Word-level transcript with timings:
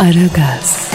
Aragaz, 0.00 0.90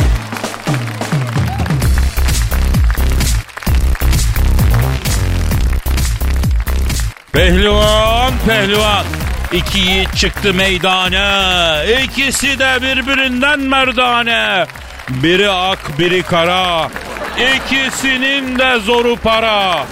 Pehlivan, 7.32 8.34
pehlivan. 8.48 9.06
İki 9.52 9.80
yiğit 9.80 10.18
çıktı 10.18 10.54
meydana. 10.54 11.84
İkisi 11.84 12.60
de 12.60 12.82
birbirinden 12.82 13.60
merdane. 13.60 14.66
Biri 15.10 15.50
ak, 15.50 16.00
biri 16.00 16.24
kara. 16.24 16.90
İkisinin 17.38 18.60
de 18.60 18.80
zoru 18.80 19.16
para. 19.16 19.86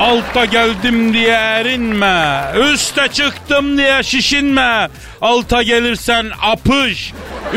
Altta 0.00 0.44
geldim 0.44 1.14
diye 1.14 1.32
erinme. 1.32 2.44
Üste 2.72 3.08
çıktım 3.08 3.78
diye 3.78 4.02
şişinme. 4.02 4.88
Alta 5.20 5.62
gelirsen 5.62 6.30
apış. 6.42 7.12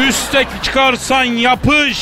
Üste 0.07 0.45
çıkarsan 0.63 1.23
yapış. 1.23 1.97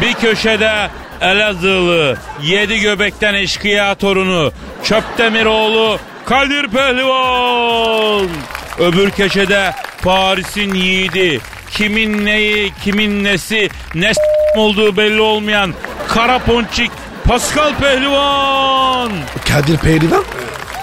Bir 0.00 0.14
köşede 0.14 0.90
Elazığlı, 1.20 2.16
yedi 2.42 2.80
göbekten 2.80 3.34
eşkıya 3.34 3.94
torunu, 3.94 4.52
Çöptemiroğlu, 4.84 5.98
Kadir 6.26 6.68
Pehlivan. 6.68 8.28
Öbür 8.78 9.10
köşede 9.10 9.72
Paris'in 10.02 10.74
yiğidi, 10.74 11.40
kimin 11.70 12.26
neyi, 12.26 12.72
kimin 12.84 13.24
nesi, 13.24 13.68
ne 13.94 14.12
olduğu 14.56 14.96
belli 14.96 15.20
olmayan 15.20 15.74
Kara 16.08 16.38
Ponçik, 16.38 16.90
Pascal 17.28 17.74
Pehlivan. 17.78 19.10
Kadir 19.48 19.76
Pehlivan. 19.76 20.24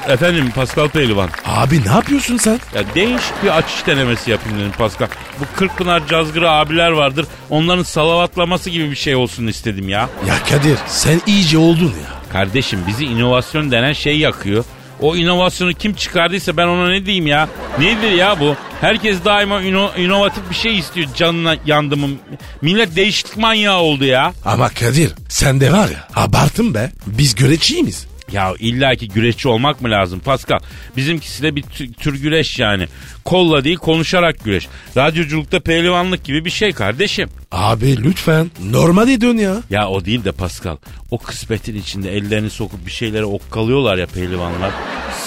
Efendim 0.07 0.51
Pascal 0.55 0.89
Pehlivan. 0.89 1.29
Abi 1.45 1.81
ne 1.85 1.91
yapıyorsun 1.91 2.37
sen? 2.37 2.59
Ya 2.75 2.83
değişik 2.95 3.43
bir 3.43 3.57
açış 3.57 3.87
denemesi 3.87 4.31
yapayım 4.31 4.59
dedim 4.59 4.71
Pascal. 4.77 5.07
Bu 5.39 5.57
Kırkpınar 5.57 6.07
cazgırı 6.07 6.51
abiler 6.51 6.91
vardır. 6.91 7.25
Onların 7.49 7.83
salavatlaması 7.83 8.69
gibi 8.69 8.91
bir 8.91 8.95
şey 8.95 9.15
olsun 9.15 9.47
istedim 9.47 9.89
ya. 9.89 10.09
Ya 10.27 10.35
Kadir 10.49 10.77
sen 10.87 11.21
iyice 11.25 11.57
oldun 11.57 11.85
ya. 12.03 12.13
Kardeşim 12.31 12.79
bizi 12.87 13.05
inovasyon 13.05 13.71
denen 13.71 13.93
şey 13.93 14.17
yakıyor. 14.19 14.65
O 14.99 15.15
inovasyonu 15.15 15.73
kim 15.73 15.93
çıkardıysa 15.93 16.57
ben 16.57 16.67
ona 16.67 16.89
ne 16.89 17.05
diyeyim 17.05 17.27
ya? 17.27 17.49
Nedir 17.79 18.11
ya 18.11 18.39
bu? 18.39 18.55
Herkes 18.81 19.25
daima 19.25 19.61
ino- 19.61 19.97
inovatif 19.97 20.43
bir 20.49 20.55
şey 20.55 20.77
istiyor 20.79 21.07
canına 21.15 21.55
yandımım. 21.65 22.19
Millet 22.61 22.95
değişiklik 22.95 23.37
manyağı 23.37 23.79
oldu 23.79 24.05
ya. 24.05 24.33
Ama 24.45 24.69
Kadir 24.69 25.11
sen 25.29 25.61
de 25.61 25.71
var 25.71 25.89
ya 25.89 26.07
abartın 26.15 26.73
be. 26.73 26.91
Biz 27.07 27.35
göreçiyiz. 27.35 28.07
Ya 28.31 28.53
illaki 28.59 29.07
güreşçi 29.07 29.47
olmak 29.47 29.81
mı 29.81 29.91
lazım 29.91 30.19
Pascal? 30.19 30.59
Bizimkisi 30.97 31.43
de 31.43 31.55
bir 31.55 31.61
tü- 31.63 31.93
tür 31.93 32.21
güreş 32.21 32.59
yani. 32.59 32.87
Kolla 33.25 33.63
değil 33.63 33.77
konuşarak 33.77 34.43
güreş. 34.43 34.67
Radyoculukta 34.97 35.59
pehlivanlık 35.59 36.23
gibi 36.23 36.45
bir 36.45 36.49
şey 36.49 36.71
kardeşim. 36.73 37.29
Abi 37.51 38.03
lütfen 38.03 38.51
normale 38.63 39.21
dön 39.21 39.37
ya. 39.37 39.55
Ya 39.69 39.89
o 39.89 40.05
değil 40.05 40.23
de 40.25 40.31
Pascal. 40.31 40.77
O 41.11 41.17
kısmetin 41.17 41.75
içinde 41.75 42.11
ellerini 42.15 42.49
sokup 42.49 42.85
bir 42.85 42.91
şeylere 42.91 43.25
okkalıyorlar 43.25 43.97
ya 43.97 44.05
pehlivanlar. 44.05 44.71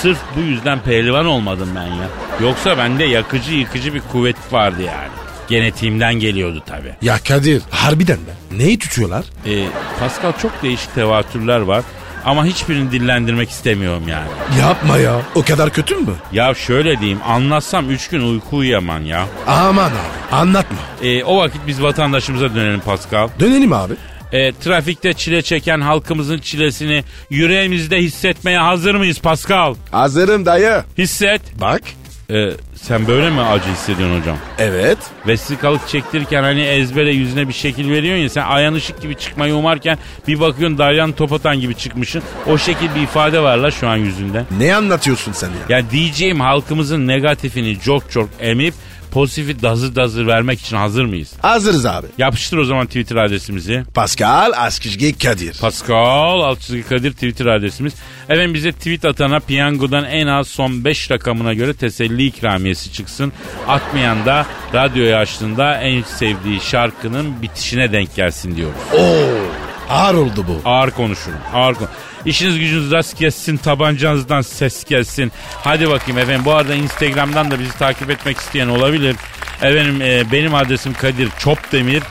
Sırf 0.03 0.19
bu 0.37 0.41
yüzden 0.41 0.82
pehlivan 0.82 1.26
olmadım 1.26 1.69
ben 1.76 1.87
ya. 1.87 2.09
Yoksa 2.42 2.78
bende 2.78 3.04
yakıcı 3.04 3.53
yıkıcı 3.54 3.94
bir 3.94 4.00
kuvvet 4.12 4.37
vardı 4.53 4.82
yani. 4.82 5.09
Genetiğimden 5.48 6.15
geliyordu 6.15 6.62
tabii. 6.66 6.94
Ya 7.03 7.19
Kadir 7.28 7.62
harbiden 7.71 8.16
be. 8.19 8.56
Neyi 8.59 8.78
tutuyorlar? 8.78 9.25
Ee, 9.47 9.66
Pascal 10.00 10.32
çok 10.42 10.62
değişik 10.62 10.94
tevatürler 10.94 11.60
var. 11.60 11.84
Ama 12.26 12.44
hiçbirini 12.47 12.92
dillendirmek 12.92 13.50
istemiyorum 13.50 14.03
yani. 14.09 14.28
Yapma 14.60 14.98
ya. 14.98 15.20
O 15.34 15.42
kadar 15.42 15.70
kötü 15.70 15.94
mü? 15.97 16.12
Ya 16.32 16.54
şöyle 16.54 17.00
diyeyim 17.00 17.19
anlatsam 17.26 17.91
3 17.91 18.09
gün 18.09 18.20
uyku 18.32 18.56
uyuyamam 18.56 19.06
ya. 19.06 19.26
Aman 19.47 19.84
abi 19.91 19.92
anlatma. 20.32 20.78
Ee, 21.03 21.25
o 21.25 21.38
vakit 21.38 21.60
biz 21.66 21.82
vatandaşımıza 21.82 22.54
dönelim 22.54 22.81
Pascal. 22.81 23.28
Dönelim 23.41 23.72
abi. 23.72 23.94
Ee, 24.32 24.53
trafikte 24.53 25.12
çile 25.12 25.42
çeken 25.42 25.81
halkımızın 25.81 26.38
çilesini 26.38 27.04
yüreğimizde 27.31 27.98
hissetmeye 27.98 28.59
hazır 28.59 28.94
mıyız 28.94 29.19
Pascal? 29.20 29.75
Hazırım 29.91 30.47
dayı. 30.47 30.84
Hisset. 30.98 31.41
Bak. 31.60 31.82
Ee, 32.31 32.50
sen 32.76 33.06
böyle 33.06 33.31
mi 33.31 33.41
acı 33.41 33.69
hissediyorsun 33.69 34.20
hocam? 34.20 34.37
Evet. 34.59 34.98
Vesikalık 35.26 35.88
çektirirken 35.88 36.42
hani 36.42 36.60
ezbere 36.62 37.12
yüzüne 37.12 37.48
bir 37.48 37.53
şekil 37.53 37.91
veriyorsun 37.91 38.22
ya 38.22 38.28
sen 38.28 38.42
ayan 38.42 38.75
ışık 38.75 39.03
gibi 39.03 39.16
çıkmayı 39.16 39.54
umarken 39.54 39.98
bir 40.28 40.41
bakıyorsun 40.41 40.78
Dalyan 40.78 41.12
Topatan 41.12 41.60
gibi 41.60 41.75
çıkmışsın. 41.75 42.22
O 42.47 42.59
şekil 42.59 42.94
bir 42.94 43.00
ifade 43.00 43.41
var 43.41 43.56
la 43.56 43.70
şu 43.70 43.88
an 43.88 43.97
yüzünde. 43.97 44.44
Ne 44.59 44.75
anlatıyorsun 44.75 45.32
sen 45.32 45.48
ya? 45.48 45.76
Ya 45.78 45.91
diyeceğim 45.91 46.41
halkımızın 46.41 47.06
negatifini 47.06 47.81
çok 47.81 48.10
çok 48.10 48.28
emip 48.41 48.75
pozitifi 49.16 49.62
dazır 49.62 49.94
dazır 49.94 50.27
vermek 50.27 50.60
için 50.60 50.77
hazır 50.77 51.04
mıyız? 51.04 51.32
Hazırız 51.43 51.87
abi. 51.87 52.06
Yapıştır 52.19 52.56
o 52.59 52.65
zaman 52.65 52.87
Twitter 52.87 53.16
adresimizi. 53.16 53.84
Pascal 53.94 54.53
Askizgi 54.56 55.19
Kadir. 55.19 55.59
Pascal 55.60 56.41
Altçızı 56.41 56.88
Kadir 56.88 57.12
Twitter 57.12 57.47
adresimiz. 57.47 57.94
Efendim 58.28 58.54
bize 58.54 58.72
tweet 58.72 59.04
atana 59.04 59.41
piyangodan 59.41 60.04
en 60.04 60.27
az 60.27 60.49
son 60.49 60.84
5 60.84 61.10
rakamına 61.10 61.54
göre 61.54 61.75
teselli 61.75 62.27
ikramiyesi 62.27 62.93
çıksın. 62.93 63.32
Atmayan 63.69 64.27
da 64.27 64.47
radyoyu 64.75 65.16
açtığında 65.16 65.75
en 65.75 66.03
sevdiği 66.03 66.60
şarkının 66.60 67.43
bitişine 67.43 67.93
denk 67.93 68.16
gelsin 68.16 68.56
diyoruz. 68.56 68.81
Oo. 68.94 69.56
Ağır 69.91 70.14
oldu 70.14 70.44
bu. 70.48 70.69
Ağır 70.69 70.91
konuşurum. 70.91 71.38
Ağır 71.54 71.74
kon 71.74 71.88
İşiniz 72.24 72.58
gücünüz 72.58 72.91
rast 72.92 73.19
gelsin, 73.19 73.56
tabancanızdan 73.56 74.41
ses 74.41 74.84
gelsin. 74.84 75.32
Hadi 75.64 75.91
bakayım 75.91 76.19
efendim. 76.19 76.44
Bu 76.44 76.52
arada 76.54 76.74
Instagram'dan 76.74 77.50
da 77.50 77.60
bizi 77.60 77.78
takip 77.78 78.10
etmek 78.10 78.38
isteyen 78.38 78.69
olabilir. 78.69 79.16
Efendim 79.62 80.02
e, 80.02 80.32
benim 80.32 80.54
adresim 80.54 80.94
Kadir 80.94 81.28
Çopdemir. 81.38 82.02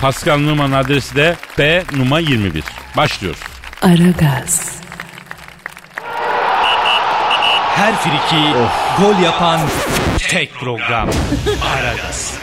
Pascal 0.00 0.38
Numan 0.38 0.72
adresi 0.72 1.16
de 1.16 1.36
P 1.56 1.84
Numa 1.96 2.18
21. 2.20 2.64
Başlıyoruz. 2.96 3.40
Aragaz, 3.82 4.78
Her 7.76 7.96
friki 7.96 8.52
gol 8.98 9.22
yapan 9.22 9.60
tek 10.18 10.54
program. 10.54 11.08
Aragaz. 11.76 12.34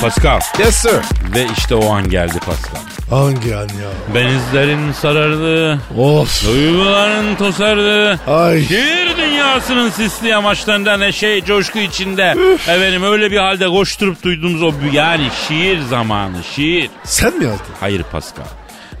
Pascal. 0.00 0.40
Yes 0.58 0.74
sir. 0.76 1.00
Ve 1.34 1.46
işte 1.58 1.74
o 1.74 1.92
an 1.92 2.10
geldi 2.10 2.38
Pascal. 2.46 2.80
Hangi 3.10 3.56
an 3.56 3.60
ya? 3.68 4.14
Benizlerin 4.14 4.92
sarardı, 4.92 5.80
Of. 5.98 6.46
duyguların 6.46 7.34
tosardı. 7.36 8.20
Ay. 8.26 8.64
Şiir 8.64 9.16
dünyasının 9.16 9.90
sisli 9.90 10.28
yamaçlarında 10.28 10.96
neşe, 10.96 11.44
coşku 11.44 11.78
içinde. 11.78 12.34
Efendim 12.54 13.02
öyle 13.02 13.30
bir 13.30 13.36
halde 13.36 13.68
koşturup 13.68 14.22
duyduğumuz 14.22 14.62
o 14.62 14.72
yani 14.92 15.28
şiir 15.48 15.80
zamanı, 15.80 16.36
şiir. 16.54 16.90
Sen 17.04 17.38
mi 17.38 17.44
yazdın? 17.44 17.74
Hayır 17.80 18.02
Pascal. 18.12 18.44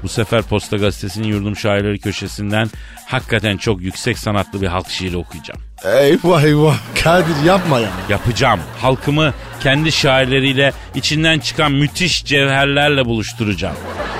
Bu 0.02 0.08
sefer 0.08 0.42
Posta 0.42 0.76
Gazetesi'nin 0.76 1.28
yurdum 1.28 1.56
şairleri 1.56 1.98
köşesinden 1.98 2.70
hakikaten 3.06 3.56
çok 3.56 3.82
yüksek 3.82 4.18
sanatlı 4.18 4.62
bir 4.62 4.66
halk 4.66 4.90
şiiri 4.90 5.16
okuyacağım. 5.16 5.60
Eyvah 5.84 6.42
eyvah. 6.42 6.76
Kadir 7.04 7.44
yapma 7.46 7.80
ya. 7.80 7.88
Yapacağım. 8.08 8.60
Halkımı 8.80 9.34
kendi 9.62 9.92
şairleriyle 9.92 10.72
içinden 10.94 11.38
çıkan 11.38 11.72
müthiş 11.72 12.24
cevherlerle 12.24 13.04
buluşturacağım. 13.04 13.76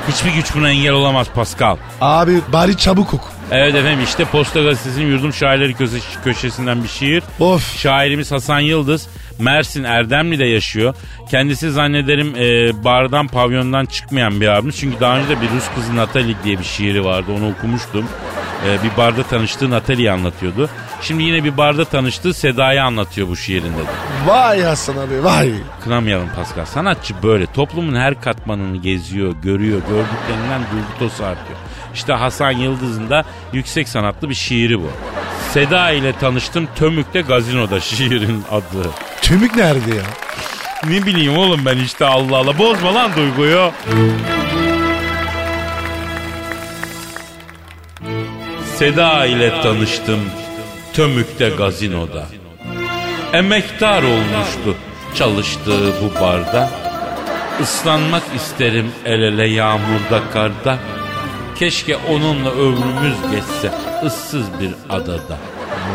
Hiçbir 0.09 0.31
güç 0.35 0.55
buna 0.55 0.71
engel 0.71 0.93
olamaz 0.93 1.27
Pascal. 1.35 1.77
Abi 2.01 2.41
bari 2.53 2.77
çabuk 2.77 3.15
oku. 3.15 3.29
Evet 3.53 3.75
efendim 3.75 4.00
işte 4.05 4.25
Posta 4.25 4.62
Gazetesi'nin 4.62 5.06
yurdum 5.06 5.33
şairleri 5.33 5.73
köşe- 5.73 6.23
köşesinden 6.25 6.83
bir 6.83 6.89
şiir. 6.89 7.23
Of. 7.41 7.79
Şairimiz 7.79 8.33
Hasan 8.33 8.61
Yıldız 8.61 9.09
Mersin 9.39 9.85
Erdemli'de 9.85 10.45
yaşıyor. 10.45 10.95
Kendisi 11.31 11.71
zannederim 11.71 12.35
e, 12.37 12.85
bardan 12.85 13.27
pavyondan 13.29 13.87
çıkmayan 13.87 14.41
bir 14.41 14.49
abimiz. 14.49 14.77
Çünkü 14.77 15.00
daha 15.00 15.19
önce 15.19 15.29
de 15.29 15.41
bir 15.43 15.50
Rus 15.50 15.65
kızı 15.75 15.97
Natali 15.97 16.37
diye 16.45 16.59
bir 16.59 16.65
şiiri 16.65 17.05
vardı 17.05 17.33
onu 17.39 17.50
okumuştum. 17.50 18.05
E, 18.69 18.83
bir 18.85 18.97
barda 18.97 19.23
tanıştığı 19.23 19.71
Natali'yi 19.71 20.11
anlatıyordu. 20.11 20.69
Şimdi 21.03 21.23
yine 21.23 21.45
bir 21.45 21.56
barda 21.56 21.85
tanıştığı 21.85 22.35
Seda'yı 22.35 22.85
anlatıyor 22.85 23.29
bu 23.29 23.37
şiirinde. 23.37 23.79
de. 23.79 23.91
Vay 24.27 24.62
Hasan 24.62 24.97
abi 24.97 25.25
vay. 25.25 25.53
Kınamayalım 25.85 26.29
Pascal. 26.37 26.65
Sanatçı 26.65 27.15
böyle 27.23 27.47
toplumun 27.47 27.95
her 27.95 28.21
katmanını 28.21 28.77
geziyor, 28.77 29.35
görüyor. 29.43 29.81
Gördüklerinden 29.89 30.61
duygu 30.73 31.12
artıyor. 31.25 31.59
İşte 31.99 32.12
Hasan 32.12 32.50
Yıldız'ın 32.50 33.11
da 33.11 33.25
yüksek 33.53 33.89
sanatlı 33.89 34.29
bir 34.29 34.35
şiiri 34.35 34.81
bu. 34.81 34.91
Seda 35.53 35.91
ile 35.91 36.12
tanıştım 36.12 36.69
Tömük'te 36.77 37.21
gazinoda 37.21 37.81
şiirin 37.97 38.45
adı. 38.50 38.91
Tümük 39.23 39.56
nerede 39.56 39.95
ya? 39.97 40.03
Ne 40.89 41.06
bileyim 41.06 41.39
oğlum 41.39 41.61
ben 41.67 41.79
işte 41.79 42.05
Allah 42.05 42.37
Allah. 42.37 42.59
Bozma 42.59 42.95
lan 42.95 43.11
duyguyu. 43.17 43.71
Seda 48.77 49.27
ile 49.27 49.62
tanıştım 49.62 50.21
Tömük'te 50.93 51.49
gazinoda. 51.49 52.27
Emektar 53.33 54.03
olmuştu 54.03 54.75
çalıştığı 55.15 55.93
bu 56.03 56.21
barda. 56.21 56.71
Islanmak 57.62 58.23
isterim 58.37 58.93
el 59.05 59.21
ele 59.23 59.47
yağmurda 59.49 60.21
karda. 60.33 60.79
Keşke 61.59 61.97
onunla 61.97 62.51
ömrümüz 62.51 63.17
geçse 63.31 63.73
ıssız 64.05 64.47
bir 64.61 64.71
adada. 64.91 65.39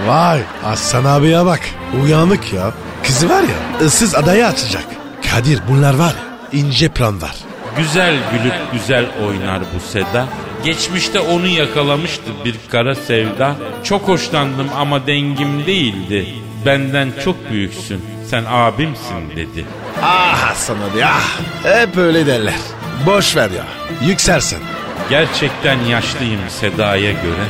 Vay 0.07 0.41
Hasan 0.63 1.05
abiye 1.05 1.45
bak. 1.45 1.59
Uyanık 2.03 2.53
ya. 2.53 2.71
Kızı 3.03 3.29
var 3.29 3.41
ya 3.43 3.85
ıssız 3.85 4.15
adayı 4.15 4.47
açacak. 4.47 4.83
Kadir 5.31 5.59
bunlar 5.69 5.93
var 5.93 6.13
ya 6.13 6.59
ince 6.59 6.89
plan 6.89 7.21
var. 7.21 7.35
Güzel 7.77 8.15
gülüp 8.31 8.53
güzel 8.73 9.05
oynar 9.27 9.59
bu 9.59 9.79
Seda. 9.91 10.27
Geçmişte 10.63 11.19
onu 11.19 11.47
yakalamıştı 11.47 12.31
bir 12.45 12.55
kara 12.71 12.95
sevda. 12.95 13.55
Çok 13.83 14.07
hoşlandım 14.07 14.67
ama 14.75 15.07
dengim 15.07 15.65
değildi. 15.65 16.27
Benden 16.65 17.13
çok 17.23 17.51
büyüksün. 17.51 18.05
Sen 18.29 18.43
abimsin 18.49 19.29
dedi. 19.35 19.65
Ah 20.01 20.37
Hasan 20.37 20.75
abi 20.75 21.05
ah. 21.05 21.39
Hep 21.63 21.97
öyle 21.97 22.25
derler. 22.25 22.59
Boş 23.05 23.35
ver 23.35 23.49
ya. 23.51 23.65
Yükselsin. 24.07 24.59
Gerçekten 25.09 25.79
yaşlıyım 25.79 26.41
Seda'ya 26.49 27.11
göre. 27.11 27.45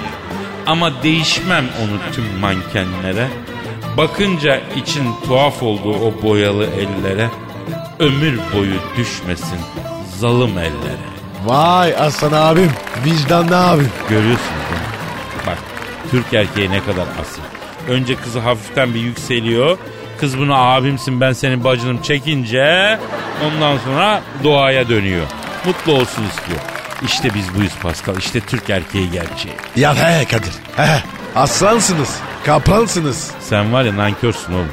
Ama 0.66 1.04
değişmem 1.04 1.66
onu 1.84 2.14
tüm 2.16 2.40
mankenlere. 2.40 3.28
Bakınca 3.98 4.62
için 4.76 5.04
tuhaf 5.28 5.64
olduğu 5.64 5.94
o 5.94 6.22
boyalı 6.24 6.66
ellere. 6.66 7.30
Ömür 8.00 8.40
boyu 8.54 8.76
düşmesin 8.98 9.60
zalim 10.20 10.58
ellere. 10.58 11.14
Vay 11.46 11.96
Hasan 11.96 12.32
abim. 12.32 12.72
Vicdanlı 13.06 13.58
abim. 13.70 13.90
Görüyorsunuz 14.10 14.64
değil 14.70 14.82
mi? 14.82 15.48
Bak 15.48 15.58
Türk 16.12 16.34
erkeği 16.34 16.72
ne 16.72 16.80
kadar 16.80 17.06
asil. 17.22 17.42
Önce 17.90 18.16
kızı 18.16 18.40
hafiften 18.40 18.94
bir 18.94 19.00
yükseliyor. 19.00 19.78
Kız 20.20 20.38
bunu 20.38 20.56
abimsin 20.56 21.22
ben 21.22 21.34
senin 21.34 21.64
bacınım 21.64 22.02
çekince 22.02 23.00
ondan 23.46 23.78
sonra 23.78 24.22
doğaya 24.44 24.90
dönüyor. 24.90 25.26
Mutlu 25.66 25.94
olsun 25.94 26.24
istiyor. 26.24 26.60
İşte 27.06 27.30
biz 27.34 27.56
buyuz 27.56 27.74
Pascal. 27.82 28.18
İşte 28.18 28.40
Türk 28.40 28.70
erkeği 28.70 29.12
gerçeği. 29.12 29.56
Ya 29.76 29.96
he 29.96 30.26
Kadir. 30.26 30.54
He. 30.76 31.04
Aslansınız. 31.36 32.10
Kaplansınız. 32.46 33.32
Sen 33.42 33.74
var 33.74 33.84
ya 33.84 33.98
nankörsün 33.98 34.54
oğlum. 34.54 34.68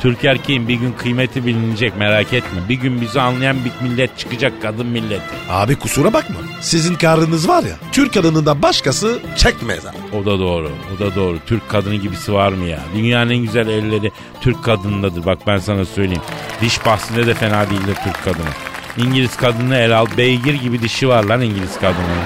Türk 0.00 0.24
erkeğin 0.24 0.68
bir 0.68 0.74
gün 0.74 0.92
kıymeti 0.92 1.46
bilinecek 1.46 1.96
merak 1.96 2.32
etme. 2.32 2.60
Bir 2.68 2.74
gün 2.74 3.00
bizi 3.00 3.20
anlayan 3.20 3.56
bir 3.64 3.88
millet 3.88 4.18
çıkacak 4.18 4.62
kadın 4.62 4.86
milleti. 4.86 5.22
Abi 5.50 5.76
kusura 5.76 6.12
bakma. 6.12 6.36
Sizin 6.60 6.94
karınız 6.94 7.48
var 7.48 7.62
ya. 7.62 7.76
Türk 7.92 8.14
kadınından 8.14 8.62
başkası 8.62 9.18
çekmez 9.36 9.86
abi. 9.86 10.16
O 10.16 10.26
da 10.26 10.38
doğru. 10.38 10.70
O 10.96 10.98
da 10.98 11.14
doğru. 11.14 11.38
Türk 11.46 11.68
kadını 11.68 11.94
gibisi 11.94 12.32
var 12.32 12.52
mı 12.52 12.64
ya? 12.64 12.80
Dünyanın 12.94 13.30
en 13.30 13.38
güzel 13.38 13.68
elleri 13.68 14.12
Türk 14.40 14.64
kadınındadır. 14.64 15.26
Bak 15.26 15.38
ben 15.46 15.58
sana 15.58 15.84
söyleyeyim. 15.84 16.22
Diş 16.60 16.86
bahsinde 16.86 17.26
de 17.26 17.34
fena 17.34 17.70
değildir 17.70 17.96
Türk 18.04 18.24
kadını. 18.24 18.50
İngiliz 18.96 19.36
kadını 19.36 19.76
el 19.76 19.98
al. 19.98 20.06
Beygir 20.16 20.54
gibi 20.54 20.82
dişi 20.82 21.08
var 21.08 21.24
lan 21.24 21.40
İngiliz 21.40 21.78
kadının. 21.80 22.24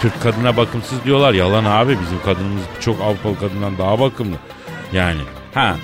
Türk 0.00 0.22
kadına 0.22 0.56
bakımsız 0.56 1.04
diyorlar. 1.04 1.32
Yalan 1.34 1.64
abi 1.64 1.98
bizim 2.02 2.22
kadınımız 2.24 2.62
çok 2.80 3.00
Avrupalı 3.00 3.38
kadından 3.38 3.78
daha 3.78 4.00
bakımlı. 4.00 4.36
Yani 4.92 5.20
ha 5.54 5.76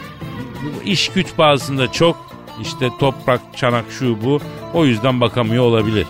iş 0.85 1.09
güç 1.09 1.27
bazında 1.39 1.93
çok 1.93 2.17
işte 2.63 2.89
toprak 3.01 3.41
çanak 3.57 3.85
şu 3.99 4.25
bu 4.25 4.41
o 4.75 4.85
yüzden 4.85 5.21
bakamıyor 5.21 5.65
olabilir. 5.65 6.07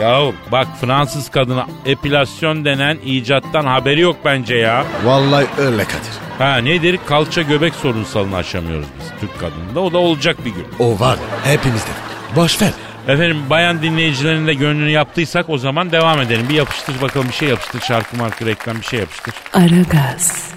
Yahu 0.00 0.34
bak 0.52 0.66
Fransız 0.80 1.30
kadına 1.30 1.66
epilasyon 1.86 2.64
denen 2.64 2.98
icattan 3.04 3.66
haberi 3.66 4.00
yok 4.00 4.16
bence 4.24 4.54
ya. 4.54 4.84
Vallahi 5.04 5.46
öyle 5.58 5.84
Kadir. 5.84 6.12
Ha 6.38 6.56
nedir? 6.56 6.98
Kalça 7.06 7.42
göbek 7.42 7.74
sorunsalını 7.74 8.36
aşamıyoruz 8.36 8.86
biz 9.00 9.20
Türk 9.20 9.40
kadınında. 9.40 9.80
O 9.80 9.92
da 9.92 9.98
olacak 9.98 10.36
bir 10.44 10.50
gün. 10.50 10.66
O 10.78 11.00
var 11.00 11.18
hepimizde. 11.44 11.90
Boş 12.36 12.62
ver. 12.62 12.72
Efendim 13.08 13.36
bayan 13.50 13.82
dinleyicilerin 13.82 14.46
de 14.46 14.54
gönlünü 14.54 14.90
yaptıysak 14.90 15.48
o 15.48 15.58
zaman 15.58 15.92
devam 15.92 16.20
edelim. 16.20 16.48
Bir 16.48 16.54
yapıştır 16.54 17.00
bakalım 17.02 17.28
bir 17.28 17.32
şey 17.32 17.48
yapıştır. 17.48 17.80
Şarkı 17.80 18.16
marka 18.16 18.46
reklam 18.46 18.76
bir 18.76 18.82
şey 18.86 19.00
yapıştır. 19.00 19.34
Aragaz, 19.52 20.50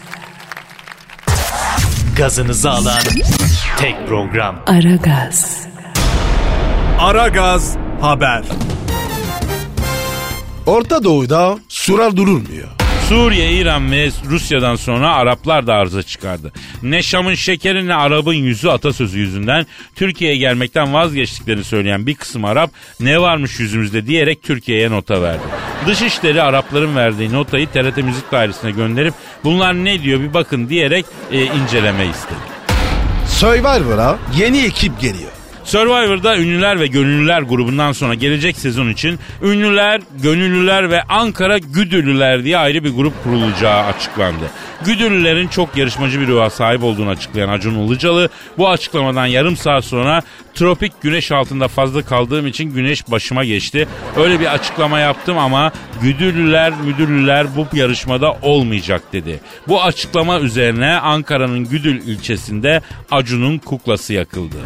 Gazınızı 2.18 2.70
alan 2.72 3.02
tek 3.78 4.08
program. 4.08 4.56
Aragaz, 4.68 5.68
Aragaz 7.00 7.78
Haber. 8.02 8.44
Orta 10.66 11.04
Doğu'da 11.04 11.58
sular 11.70 12.18
durulmuyor. 12.18 12.77
Suriye, 13.10 13.52
İran 13.52 13.92
ve 13.92 14.10
Rusya'dan 14.26 14.76
sonra 14.76 15.16
Araplar 15.16 15.68
da 15.68 15.74
arıza 15.74 16.04
çıkardı. 16.04 16.52
Ne 16.84 17.04
Şam'ın 17.04 17.34
şekeri 17.34 17.88
ne 17.88 17.94
Arap'ın 17.94 18.34
yüzü 18.34 18.68
atasözü 18.68 19.20
yüzünden 19.20 19.66
Türkiye'ye 19.96 20.38
gelmekten 20.38 20.94
vazgeçtiklerini 20.94 21.64
söyleyen 21.64 22.08
bir 22.08 22.16
kısım 22.16 22.46
Arap 22.46 22.72
ne 23.00 23.22
varmış 23.22 23.60
yüzümüzde 23.60 24.08
diyerek 24.08 24.44
Türkiye'ye 24.44 24.92
nota 24.92 25.22
verdi. 25.22 25.44
Dışişleri 25.88 26.42
Arapların 26.42 26.96
verdiği 26.96 27.34
notayı 27.34 27.68
TRT 27.68 27.98
Müzik 27.98 28.32
Dairesi'ne 28.32 28.72
gönderip 28.72 29.14
bunlar 29.44 29.74
ne 29.74 30.04
diyor 30.04 30.20
bir 30.20 30.34
bakın 30.34 30.70
diyerek 30.70 31.06
e, 31.32 31.44
inceleme 31.44 32.06
istedi. 32.06 32.40
Survivor'a 33.28 34.18
yeni 34.38 34.58
ekip 34.58 35.00
geliyor. 35.00 35.37
Survivor'da 35.68 36.38
ünlüler 36.38 36.80
ve 36.80 36.88
gönüllüler 36.88 37.42
grubundan 37.42 37.92
sonra 37.92 38.14
gelecek 38.14 38.58
sezon 38.58 38.90
için 38.90 39.20
ünlüler, 39.44 40.02
gönüllüler 40.24 40.90
ve 40.90 41.04
Ankara 41.04 41.58
Güdüllüler 41.58 42.44
diye 42.44 42.58
ayrı 42.58 42.84
bir 42.84 42.90
grup 42.90 43.24
kurulacağı 43.24 43.84
açıklandı. 43.84 44.44
Güdüllülerin 44.86 45.48
çok 45.48 45.78
yarışmacı 45.78 46.22
bir 46.22 46.28
ruha 46.28 46.50
sahip 46.50 46.84
olduğunu 46.84 47.10
açıklayan 47.10 47.50
Acun 47.50 47.76
Ilıcalı 47.76 48.30
bu 48.58 48.70
açıklamadan 48.70 49.26
yarım 49.26 49.58
saat 49.58 49.86
sonra 49.86 50.22
tropik 50.54 51.02
güneş 51.02 51.32
altında 51.32 51.68
fazla 51.68 52.02
kaldığım 52.02 52.48
için 52.48 52.74
güneş 52.74 53.12
başıma 53.12 53.46
geçti. 53.46 53.88
Öyle 54.18 54.40
bir 54.40 54.54
açıklama 54.54 55.00
yaptım 55.00 55.38
ama 55.38 55.72
güdüllüler, 56.02 56.74
müdürlüler 56.86 57.48
bu 57.56 57.78
yarışmada 57.78 58.38
olmayacak 58.42 59.02
dedi. 59.14 59.40
Bu 59.68 59.84
açıklama 59.84 60.40
üzerine 60.40 61.00
Ankara'nın 61.00 61.66
Güdül 61.66 62.08
ilçesinde 62.08 62.82
Acun'un 63.12 63.58
kuklası 63.58 64.14
yakıldı. 64.14 64.58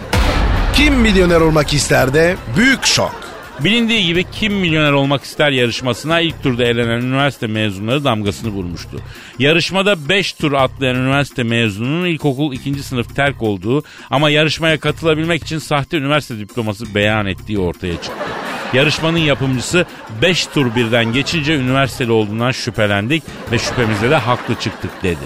Kim 0.81 0.93
milyoner 0.93 1.41
olmak 1.41 1.73
ister 1.73 2.13
de 2.13 2.35
büyük 2.57 2.85
şok. 2.85 3.15
Bilindiği 3.59 4.05
gibi 4.05 4.25
Kim 4.31 4.53
Milyoner 4.53 4.91
Olmak 4.91 5.23
ister 5.23 5.51
yarışmasına 5.51 6.19
ilk 6.19 6.43
turda 6.43 6.63
elenen 6.63 7.01
üniversite 7.01 7.47
mezunları 7.47 8.03
damgasını 8.03 8.51
vurmuştu. 8.51 9.01
Yarışmada 9.39 10.09
5 10.09 10.33
tur 10.33 10.53
atlayan 10.53 10.95
üniversite 10.95 11.43
mezununun 11.43 12.05
ilkokul 12.05 12.53
2. 12.53 12.83
sınıf 12.83 13.15
terk 13.15 13.41
olduğu 13.41 13.83
ama 14.09 14.29
yarışmaya 14.29 14.79
katılabilmek 14.79 15.43
için 15.43 15.57
sahte 15.57 15.97
üniversite 15.97 16.39
diploması 16.39 16.95
beyan 16.95 17.25
ettiği 17.25 17.59
ortaya 17.59 17.93
çıktı. 17.93 18.31
Yarışmanın 18.73 19.17
yapımcısı 19.17 19.85
5 20.21 20.45
tur 20.45 20.75
birden 20.75 21.13
geçince 21.13 21.55
üniversiteli 21.55 22.11
olduğundan 22.11 22.51
şüphelendik 22.51 23.23
ve 23.51 23.57
şüphemizde 23.57 24.09
de 24.09 24.15
haklı 24.15 24.55
çıktık 24.55 25.03
dedi. 25.03 25.25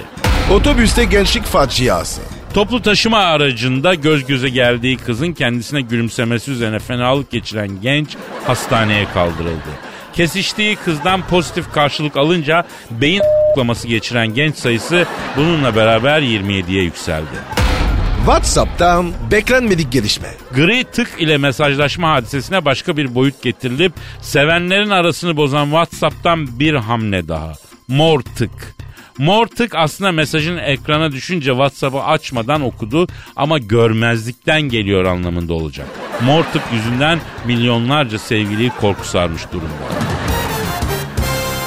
Otobüste 0.51 1.03
gençlik 1.03 1.43
faciası. 1.43 2.21
Toplu 2.55 2.81
taşıma 2.81 3.17
aracında 3.17 3.93
göz 3.93 4.25
göze 4.25 4.49
geldiği 4.49 4.97
kızın 4.97 5.33
kendisine 5.33 5.81
gülümsemesi 5.81 6.51
üzerine 6.51 6.79
fenalık 6.79 7.31
geçiren 7.31 7.81
genç 7.81 8.15
hastaneye 8.47 9.05
kaldırıldı. 9.13 9.69
Kesiştiği 10.13 10.75
kızdan 10.75 11.27
pozitif 11.27 11.71
karşılık 11.71 12.17
alınca 12.17 12.65
beyin 12.91 13.19
a**laması 13.19 13.87
geçiren 13.87 14.27
genç 14.33 14.55
sayısı 14.55 15.05
bununla 15.37 15.75
beraber 15.75 16.21
27'ye 16.21 16.83
yükseldi. 16.83 17.35
WhatsApp'tan 18.17 19.11
beklenmedik 19.31 19.91
gelişme. 19.91 20.29
Gri 20.55 20.83
tık 20.83 21.09
ile 21.19 21.37
mesajlaşma 21.37 22.11
hadisesine 22.11 22.65
başka 22.65 22.97
bir 22.97 23.15
boyut 23.15 23.41
getirilip 23.41 23.93
sevenlerin 24.21 24.89
arasını 24.89 25.37
bozan 25.37 25.65
WhatsApp'tan 25.65 26.59
bir 26.59 26.73
hamle 26.73 27.27
daha. 27.27 27.53
Mor 27.87 28.21
tık. 28.21 28.74
Mortık 29.17 29.75
aslında 29.75 30.11
mesajın 30.11 30.57
ekrana 30.57 31.11
düşünce 31.11 31.51
WhatsApp'ı 31.51 32.03
açmadan 32.03 32.61
okudu 32.61 33.07
ama 33.35 33.57
görmezlikten 33.57 34.61
geliyor 34.61 35.05
anlamında 35.05 35.53
olacak. 35.53 35.87
Mortık 36.21 36.61
yüzünden 36.73 37.19
milyonlarca 37.45 38.19
sevgiliyi 38.19 38.69
korku 38.69 39.07
sarmış 39.07 39.41
durumda. 39.51 39.73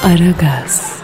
Aragaz. 0.05 0.99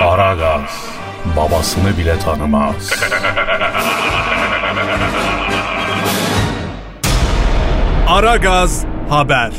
Aragaz 0.00 0.86
babasını 1.36 1.98
bile 1.98 2.18
tanımaz. 2.18 2.90
Aragaz 8.08 8.86
Haber. 9.10 9.52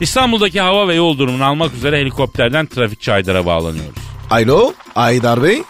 İstanbul'daki 0.00 0.60
hava 0.60 0.88
ve 0.88 0.94
yol 0.94 1.18
durumunu 1.18 1.44
almak 1.44 1.72
üzere 1.74 1.98
helikopterden 1.98 2.66
trafikçi 2.66 3.12
Aydar'a 3.12 3.46
bağlanıyoruz. 3.46 4.04
Alo 4.30 4.72
Aydar 4.96 5.42
Bey. 5.42 5.62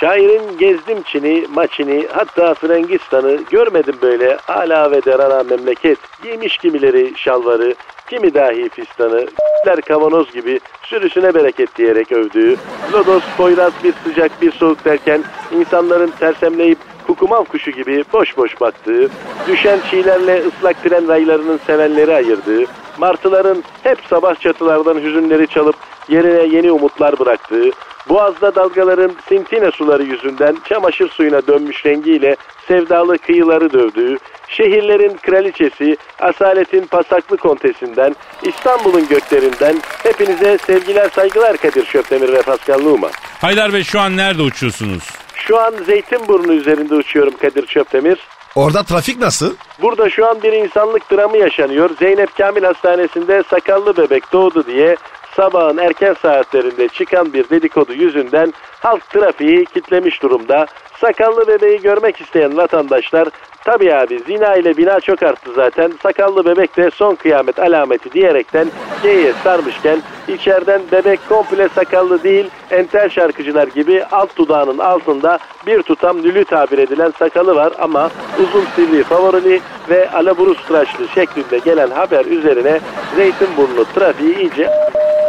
Şairin 0.00 0.58
gezdim 0.58 1.02
Çin'i, 1.02 1.46
maçini, 1.54 2.06
hatta 2.12 2.54
Frangistan'ı 2.54 3.38
görmedim 3.50 3.96
böyle 4.02 4.36
hala 4.46 4.90
ve 4.90 5.04
derana 5.04 5.42
memleket. 5.42 5.98
Giymiş 6.22 6.58
kimileri 6.58 7.12
şalvarı, 7.16 7.74
kimi 8.10 8.34
dahi 8.34 8.68
fistanı, 8.68 9.26
ler 9.66 9.80
kavanoz 9.80 10.32
gibi 10.32 10.60
sürüsüne 10.82 11.34
bereket 11.34 11.76
diyerek 11.78 12.12
övdüğü, 12.12 12.56
lodos, 12.92 13.22
poyraz 13.36 13.72
bir 13.84 13.94
sıcak 14.04 14.42
bir 14.42 14.52
soğuk 14.52 14.84
derken 14.84 15.24
insanların 15.52 16.12
tersemleyip 16.18 16.78
kukumav 17.06 17.44
kuşu 17.44 17.70
gibi 17.70 18.04
boş 18.12 18.36
boş 18.36 18.60
baktığı, 18.60 19.08
düşen 19.48 19.78
çiğlerle 19.90 20.42
ıslak 20.46 20.82
tren 20.82 21.08
raylarının 21.08 21.60
sevenleri 21.66 22.14
ayırdığı, 22.14 22.64
martıların 22.98 23.64
hep 23.82 23.98
sabah 24.10 24.40
çatılardan 24.40 24.98
hüzünleri 24.98 25.46
çalıp 25.46 25.76
yerine 26.08 26.56
yeni 26.56 26.72
umutlar 26.72 27.18
bıraktığı, 27.18 27.70
Boğaz'da 28.08 28.54
dalgaların 28.54 29.12
sintine 29.28 29.70
suları 29.70 30.02
yüzünden 30.02 30.56
çamaşır 30.68 31.08
suyuna 31.08 31.46
dönmüş 31.46 31.86
rengiyle 31.86 32.36
sevdalı 32.68 33.18
kıyıları 33.18 33.72
dövdüğü, 33.72 34.18
şehirlerin 34.48 35.16
kraliçesi, 35.16 35.96
asaletin 36.20 36.86
pasaklı 36.86 37.36
kontesinden, 37.36 38.16
İstanbul'un 38.42 39.08
göklerinden 39.08 39.76
hepinize 40.02 40.58
sevgiler 40.58 41.10
saygılar 41.10 41.56
Kadir 41.56 41.86
Şöptemir 41.86 42.32
ve 42.32 42.42
Pascal 42.42 42.80
Numa. 42.80 43.10
Haydar 43.40 43.72
Bey 43.72 43.84
şu 43.84 44.00
an 44.00 44.16
nerede 44.16 44.42
uçuyorsunuz? 44.42 45.25
Şu 45.36 45.60
an 45.60 45.74
Zeytinburnu 45.86 46.52
üzerinde 46.52 46.94
uçuyorum 46.94 47.36
Kadir 47.36 47.66
Şöptemir. 47.66 48.18
Orada 48.54 48.82
trafik 48.82 49.18
nasıl? 49.18 49.54
Burada 49.82 50.10
şu 50.10 50.26
an 50.26 50.42
bir 50.42 50.52
insanlık 50.52 51.10
dramı 51.10 51.36
yaşanıyor. 51.38 51.90
Zeynep 51.98 52.36
Kamil 52.36 52.62
Hastanesi'nde 52.62 53.42
sakallı 53.50 53.96
bebek 53.96 54.32
doğdu 54.32 54.66
diye 54.66 54.96
sabahın 55.36 55.78
erken 55.78 56.14
saatlerinde 56.22 56.88
çıkan 56.88 57.32
bir 57.32 57.48
dedikodu 57.48 57.92
yüzünden 57.92 58.52
halk 58.80 59.10
trafiği 59.10 59.64
kitlemiş 59.64 60.22
durumda. 60.22 60.66
Sakallı 61.00 61.46
bebeği 61.46 61.80
görmek 61.80 62.20
isteyen 62.20 62.56
vatandaşlar 62.56 63.28
tabii 63.64 63.94
abi 63.94 64.18
zina 64.18 64.56
ile 64.56 64.76
bina 64.76 65.00
çok 65.00 65.22
arttı 65.22 65.52
zaten. 65.54 65.92
Sakallı 66.02 66.44
bebek 66.44 66.76
de 66.76 66.90
son 66.90 67.14
kıyamet 67.14 67.58
alameti 67.58 68.12
diyerekten 68.12 68.68
geyiğe 69.02 69.32
sarmışken 69.44 70.02
içeriden 70.28 70.82
bebek 70.92 71.20
komple 71.28 71.68
sakallı 71.68 72.22
değil 72.22 72.50
entel 72.70 73.08
şarkıcılar 73.08 73.68
gibi 73.68 74.04
alt 74.04 74.36
dudağının 74.36 74.78
altında 74.78 75.38
bir 75.66 75.82
tutam 75.82 76.22
lülü 76.22 76.44
tabir 76.44 76.78
edilen 76.78 77.12
sakalı 77.18 77.54
var 77.54 77.72
ama 77.78 78.10
uzun 78.42 78.64
sivri 78.76 79.02
favorili 79.02 79.60
ve 79.90 80.10
alaburus 80.10 80.66
tıraşlı 80.66 81.08
şeklinde 81.08 81.58
gelen 81.58 81.90
haber 81.90 82.24
üzerine 82.24 82.80
Zeytinburnu 83.16 83.84
trafiği 83.94 84.38
iyice 84.38 84.70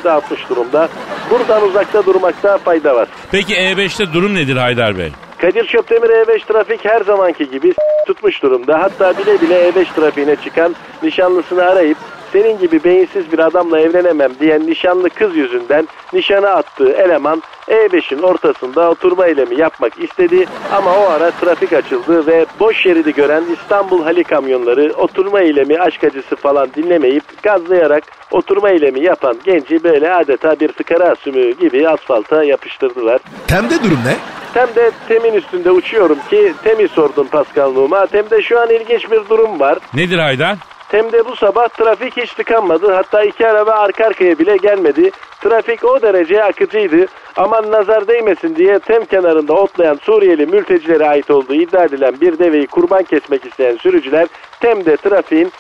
dağıtmış 0.04 0.50
durumda. 0.50 0.90
Buradan 1.32 1.64
uzakta 1.64 2.06
durmakta 2.06 2.58
fayda 2.58 2.96
var. 2.96 3.08
Peki 3.32 3.54
E5'te 3.54 4.14
durum 4.14 4.36
nedir 4.36 4.58
Haydar 4.58 4.98
Bey? 4.98 5.12
Kadir 5.38 5.68
Şöpdemir 5.68 6.10
E5 6.10 6.46
trafik 6.46 6.86
her 6.86 7.02
zamanki 7.02 7.50
gibi 7.50 7.74
tutmuş 8.08 8.44
durumda. 8.44 8.80
Hatta 8.82 9.18
bile 9.18 9.42
bile 9.42 9.70
E5 9.70 9.86
trafiğine 9.96 10.36
çıkan 10.36 10.76
nişanlısını 11.04 11.64
arayıp 11.64 11.98
senin 12.38 12.60
gibi 12.60 12.84
beyinsiz 12.84 13.32
bir 13.32 13.40
adamla 13.40 13.80
evlenemem 13.80 14.32
diyen 14.40 14.68
nişanlı 14.68 15.10
kız 15.10 15.36
yüzünden 15.36 15.88
nişana 16.14 16.50
attığı 16.50 16.92
eleman 16.92 17.44
E5'in 17.68 18.22
ortasında 18.22 18.90
oturma 18.90 19.26
eylemi 19.26 19.60
yapmak 19.60 20.04
istedi 20.04 20.46
ama 20.72 20.96
o 20.98 21.10
ara 21.10 21.32
trafik 21.32 21.74
açıldı 21.74 22.28
ve 22.28 22.46
boş 22.60 22.78
şeridi 22.78 23.14
gören 23.14 23.44
İstanbul 23.54 24.04
Hali 24.04 24.24
kamyonları 24.24 24.94
oturma 24.98 25.42
eylemi 25.42 25.80
aşk 25.80 26.04
acısı 26.04 26.36
falan 26.36 26.70
dinlemeyip 26.76 27.44
gazlayarak 27.44 28.04
oturma 28.32 28.70
eylemi 28.70 29.04
yapan 29.04 29.38
genci 29.44 29.84
böyle 29.84 30.14
adeta 30.14 30.60
bir 30.60 30.72
fıkara 30.72 31.16
sümüğü 31.16 31.52
gibi 31.52 31.90
asfalta 31.90 32.44
yapıştırdılar. 32.44 33.20
Temde 33.48 33.84
durum 33.84 34.00
ne? 34.06 34.16
Tem'de 34.54 34.92
Tem'in 35.08 35.34
üstünde 35.34 35.72
uçuyorum 35.72 36.18
ki 36.30 36.54
Tem'i 36.64 36.88
sordum 36.88 37.28
Pascal 37.28 37.72
Numa. 37.74 38.06
Tem'de 38.06 38.42
şu 38.42 38.60
an 38.60 38.70
ilginç 38.70 39.12
bir 39.12 39.30
durum 39.30 39.60
var. 39.60 39.78
Nedir 39.94 40.20
Haydar? 40.20 40.58
Tem'de 40.90 41.26
bu 41.26 41.36
sabah 41.36 41.68
trafik 41.68 42.18
hiç 42.18 42.34
tıkanmadı. 42.34 42.94
Hatta 42.94 43.24
iki 43.24 43.48
araba 43.48 43.72
arka 43.72 44.06
arkaya 44.06 44.40
bile 44.40 44.58
gelmedi. 44.58 45.12
Trafik 45.42 45.84
o 45.84 46.02
derece 46.02 46.44
akıcıydı. 46.44 47.06
Aman 47.36 47.72
nazar 47.72 48.08
değmesin 48.08 48.56
diye 48.56 48.80
Tem 48.80 49.06
kenarında 49.06 49.54
otlayan 49.54 50.00
Suriyeli 50.04 50.46
mültecilere 50.46 51.08
ait 51.08 51.32
olduğu 51.32 51.54
iddia 51.54 51.84
edilen 51.84 52.22
bir 52.22 52.40
deveyi 52.40 52.68
kurban 52.68 53.04
kesmek 53.04 53.46
isteyen 53.46 53.78
sürücüler 53.78 54.28
Tem'de 54.60 54.98
trafiğin 54.98 55.52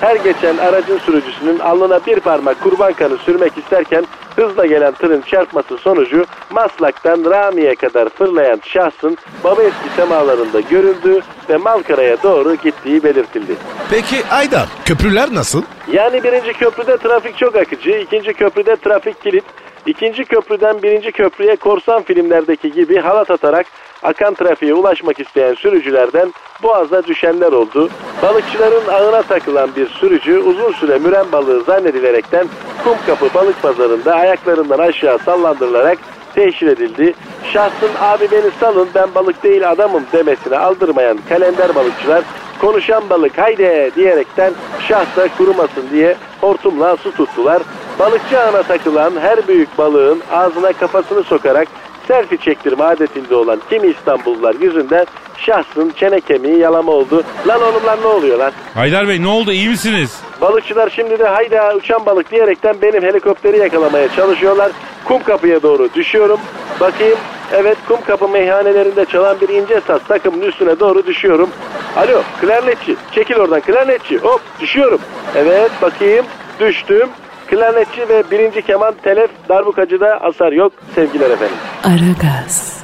her 0.00 0.16
geçen 0.16 0.56
aracın 0.56 0.98
sürücüsünün 0.98 1.58
alnına 1.58 2.00
bir 2.06 2.20
parmak 2.20 2.62
kurban 2.62 2.92
kanı 2.92 3.18
sürmek 3.18 3.58
isterken 3.58 4.04
hızla 4.36 4.66
gelen 4.66 4.92
tırın 4.92 5.20
çarpması 5.20 5.78
sonucu 5.78 6.26
Maslak'tan 6.50 7.24
Rami'ye 7.24 7.74
kadar 7.74 8.08
fırlayan 8.08 8.60
şahsın 8.64 9.16
Babeski 9.44 9.88
semalarında 9.96 10.60
görüldü 10.60 11.20
ve 11.48 11.56
Malkara'ya 11.56 12.22
doğru 12.22 12.54
gittiği 12.54 13.02
belirtildi. 13.04 13.56
Peki 13.90 14.16
Aydar 14.30 14.68
köprüler 14.84 15.34
nasıl? 15.34 15.62
Yani 15.92 16.24
birinci 16.24 16.52
köprüde 16.52 16.96
trafik 16.96 17.38
çok 17.38 17.56
akıcı, 17.56 17.90
ikinci 17.90 18.34
köprüde 18.34 18.76
trafik 18.76 19.22
kilit, 19.22 19.44
ikinci 19.86 20.24
köprüden 20.24 20.82
birinci 20.82 21.12
köprüye 21.12 21.56
korsan 21.56 22.02
filmlerdeki 22.02 22.72
gibi 22.72 22.98
halat 22.98 23.30
atarak 23.30 23.66
akan 24.06 24.34
trafiğe 24.34 24.74
ulaşmak 24.74 25.20
isteyen 25.20 25.54
sürücülerden 25.54 26.34
boğaza 26.62 27.04
düşenler 27.04 27.52
oldu. 27.52 27.90
Balıkçıların 28.22 28.88
ağına 28.88 29.22
takılan 29.22 29.70
bir 29.76 29.88
sürücü 29.88 30.38
uzun 30.38 30.72
süre 30.72 30.98
müren 30.98 31.32
balığı 31.32 31.62
zannedilerekten 31.62 32.46
Kumkapı 32.84 33.34
balık 33.34 33.62
pazarında 33.62 34.14
ayaklarından 34.14 34.78
aşağı 34.78 35.18
sallandırılarak 35.18 35.98
teşhir 36.34 36.66
edildi. 36.66 37.14
Şahsın 37.52 37.90
abi 38.00 38.30
beni 38.30 38.50
salın 38.60 38.88
ben 38.94 39.14
balık 39.14 39.42
değil 39.42 39.70
adamım 39.70 40.02
demesine 40.12 40.58
aldırmayan 40.58 41.18
kalender 41.28 41.74
balıkçılar 41.74 42.22
konuşan 42.60 43.10
balık 43.10 43.38
haydi 43.38 43.90
diyerekten 43.96 44.52
şahsa 44.88 45.28
kurumasın 45.38 45.84
diye 45.92 46.16
hortumla 46.40 46.96
su 46.96 47.14
tuttular. 47.14 47.62
Balıkçı 47.98 48.40
ağına 48.40 48.62
takılan 48.62 49.12
her 49.20 49.48
büyük 49.48 49.78
balığın 49.78 50.22
ağzına 50.32 50.72
kafasını 50.72 51.22
sokarak 51.22 51.68
selfie 52.08 52.38
çektirme 52.38 52.84
adetinde 52.84 53.34
olan 53.34 53.60
kimi 53.70 53.86
İstanbullular 53.88 54.54
yüzünden 54.60 55.06
şahsın 55.38 55.92
çene 55.96 56.20
kemiği 56.20 56.58
yalama 56.58 56.92
oldu. 56.92 57.24
Lan 57.46 57.62
oğlum 57.62 57.86
lan 57.86 57.98
ne 58.02 58.06
oluyor 58.06 58.38
lan? 58.38 58.52
Haydar 58.74 59.08
Bey 59.08 59.22
ne 59.22 59.28
oldu 59.28 59.52
iyi 59.52 59.68
misiniz? 59.68 60.20
Balıkçılar 60.40 60.90
şimdi 60.90 61.18
de 61.18 61.24
hayda 61.28 61.74
uçan 61.76 62.06
balık 62.06 62.30
diyerekten 62.30 62.76
benim 62.82 63.02
helikopteri 63.02 63.58
yakalamaya 63.58 64.08
çalışıyorlar. 64.16 64.72
Kum 65.04 65.22
kapıya 65.22 65.62
doğru 65.62 65.88
düşüyorum. 65.94 66.40
Bakayım 66.80 67.18
evet 67.52 67.76
kum 67.88 67.98
kapı 68.06 68.28
meyhanelerinde 68.28 69.04
çalan 69.04 69.40
bir 69.40 69.48
ince 69.48 69.80
saz 69.86 70.00
takımın 70.08 70.40
üstüne 70.40 70.80
doğru 70.80 71.06
düşüyorum. 71.06 71.50
Alo 71.96 72.22
klarnetçi 72.40 72.96
çekil 73.12 73.36
oradan 73.36 73.60
klarnetçi 73.60 74.18
hop 74.18 74.40
düşüyorum. 74.60 75.00
Evet 75.36 75.70
bakayım 75.82 76.24
düştüm. 76.60 77.08
Klarnetçi 77.46 78.08
ve 78.08 78.30
birinci 78.30 78.62
keman 78.62 78.94
telef 79.02 79.30
darbukacıda 79.48 80.18
hasar 80.22 80.52
yok 80.52 80.72
sevgiler 80.94 81.30
efendim. 81.30 81.56
Aragaz, 81.84 82.82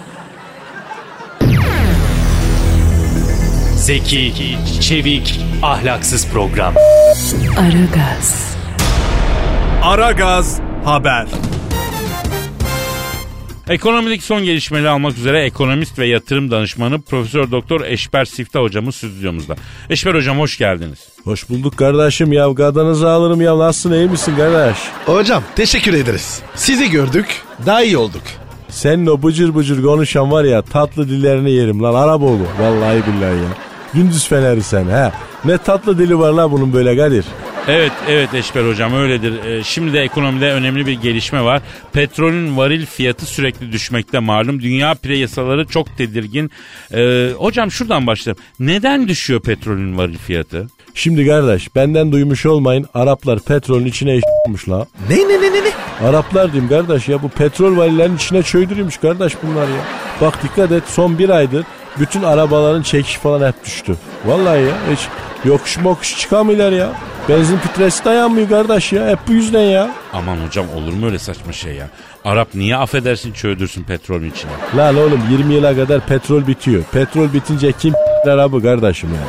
Zeki, 3.76 4.32
çevik, 4.80 5.40
ahlaksız 5.62 6.32
program. 6.32 6.74
Aragaz, 7.58 8.56
Aragaz 9.82 10.60
Haber. 10.84 11.26
Ekonomideki 13.68 14.24
son 14.24 14.44
gelişmeleri 14.44 14.88
almak 14.88 15.18
üzere 15.18 15.44
ekonomist 15.44 15.98
ve 15.98 16.06
yatırım 16.06 16.50
danışmanı 16.50 17.00
Profesör 17.00 17.50
Doktor 17.50 17.80
Eşber 17.80 18.24
Siftah 18.24 18.60
hocamız 18.60 18.96
stüdyomuzda. 18.96 19.56
Eşber 19.90 20.14
hocam 20.14 20.38
hoş 20.38 20.58
geldiniz. 20.58 20.98
Hoş 21.24 21.48
bulduk 21.48 21.76
kardeşim 21.76 22.32
ya. 22.32 22.48
Gadınızı 22.48 23.10
alırım 23.10 23.40
ya. 23.40 23.58
Nasılsın 23.58 23.92
iyi 23.92 24.08
misin 24.08 24.36
kardeş? 24.36 24.76
Hocam 25.06 25.42
teşekkür 25.56 25.94
ederiz. 25.94 26.42
Sizi 26.54 26.90
gördük 26.90 27.26
daha 27.66 27.82
iyi 27.82 27.96
olduk. 27.96 28.22
Senin 28.68 29.06
o 29.06 29.22
bıcır 29.22 29.54
bıcır 29.54 29.82
konuşan 29.82 30.30
var 30.32 30.44
ya 30.44 30.62
tatlı 30.62 31.08
dillerini 31.08 31.50
yerim 31.50 31.82
lan 31.82 31.94
Araboğlu. 31.94 32.46
Vallahi 32.60 32.96
billahi 33.06 33.36
ya. 33.36 33.48
Gündüz 33.94 34.28
feneri 34.28 34.62
sen 34.62 34.88
he. 34.88 35.12
Ne 35.44 35.58
tatlı 35.58 35.98
dili 35.98 36.18
var 36.18 36.32
la 36.32 36.52
bunun 36.52 36.72
böyle 36.72 36.96
Kadir. 36.96 37.24
Evet 37.68 37.92
evet 38.08 38.34
Eşber 38.34 38.68
hocam 38.68 38.94
öyledir. 38.94 39.44
Ee, 39.44 39.62
şimdi 39.64 39.92
de 39.92 40.00
ekonomide 40.00 40.52
önemli 40.52 40.86
bir 40.86 40.92
gelişme 40.92 41.44
var. 41.44 41.62
Petrolün 41.92 42.56
varil 42.56 42.86
fiyatı 42.86 43.26
sürekli 43.26 43.72
düşmekte 43.72 44.18
malum. 44.18 44.62
Dünya 44.62 44.94
piyasaları 44.94 45.66
çok 45.66 45.98
tedirgin. 45.98 46.50
Ee, 46.94 47.30
hocam 47.36 47.70
şuradan 47.70 48.06
başlayalım. 48.06 48.42
Neden 48.60 49.08
düşüyor 49.08 49.40
petrolün 49.40 49.98
varil 49.98 50.18
fiyatı? 50.18 50.66
Şimdi 50.94 51.26
kardeş 51.26 51.74
benden 51.76 52.12
duymuş 52.12 52.46
olmayın 52.46 52.86
Araplar 52.94 53.38
petrolün 53.40 53.86
içine 53.86 54.16
işmiş 54.16 54.68
la. 54.68 54.86
Ne 55.10 55.16
ne 55.16 55.42
ne 55.42 55.52
ne 55.52 55.64
ne? 55.64 56.06
Araplar 56.08 56.52
diyeyim 56.52 56.68
kardeş 56.68 57.08
ya 57.08 57.22
bu 57.22 57.28
petrol 57.28 57.76
varilerin 57.76 58.16
içine 58.16 58.42
çöydürüyormuş 58.42 58.96
kardeş 58.96 59.32
bunlar 59.42 59.68
ya. 59.68 59.84
Bak 60.20 60.42
dikkat 60.42 60.72
et 60.72 60.82
son 60.86 61.18
bir 61.18 61.28
aydır 61.28 61.64
bütün 62.00 62.22
arabaların 62.22 62.82
çekiş 62.82 63.16
falan 63.16 63.46
hep 63.48 63.64
düştü. 63.64 63.96
Vallahi 64.24 64.60
ya 64.62 64.74
hiç 64.92 65.00
yokuş 65.44 65.78
mokuş 65.78 66.18
çıkamıyorlar 66.18 66.72
ya. 66.72 66.92
Benzin 67.28 67.58
filtresi 67.58 68.04
dayanmıyor 68.04 68.48
kardeş 68.48 68.92
ya 68.92 69.08
hep 69.08 69.18
bu 69.28 69.32
yüzden 69.32 69.60
ya. 69.62 69.90
Aman 70.12 70.36
hocam 70.46 70.66
olur 70.76 70.92
mu 70.92 71.06
öyle 71.06 71.18
saçma 71.18 71.52
şey 71.52 71.74
ya? 71.74 71.88
Arap 72.24 72.48
niye 72.54 72.76
affedersin 72.76 73.32
çöldürsün 73.32 73.82
petrolün 73.84 74.30
içine? 74.30 74.50
Lan 74.76 74.96
oğlum 74.96 75.20
20 75.30 75.54
yıla 75.54 75.76
kadar 75.76 76.06
petrol 76.06 76.46
bitiyor. 76.46 76.82
Petrol 76.92 77.32
bitince 77.32 77.72
kim 77.72 77.94
arabı 78.26 78.62
kardeşim 78.62 79.10
ya. 79.14 79.20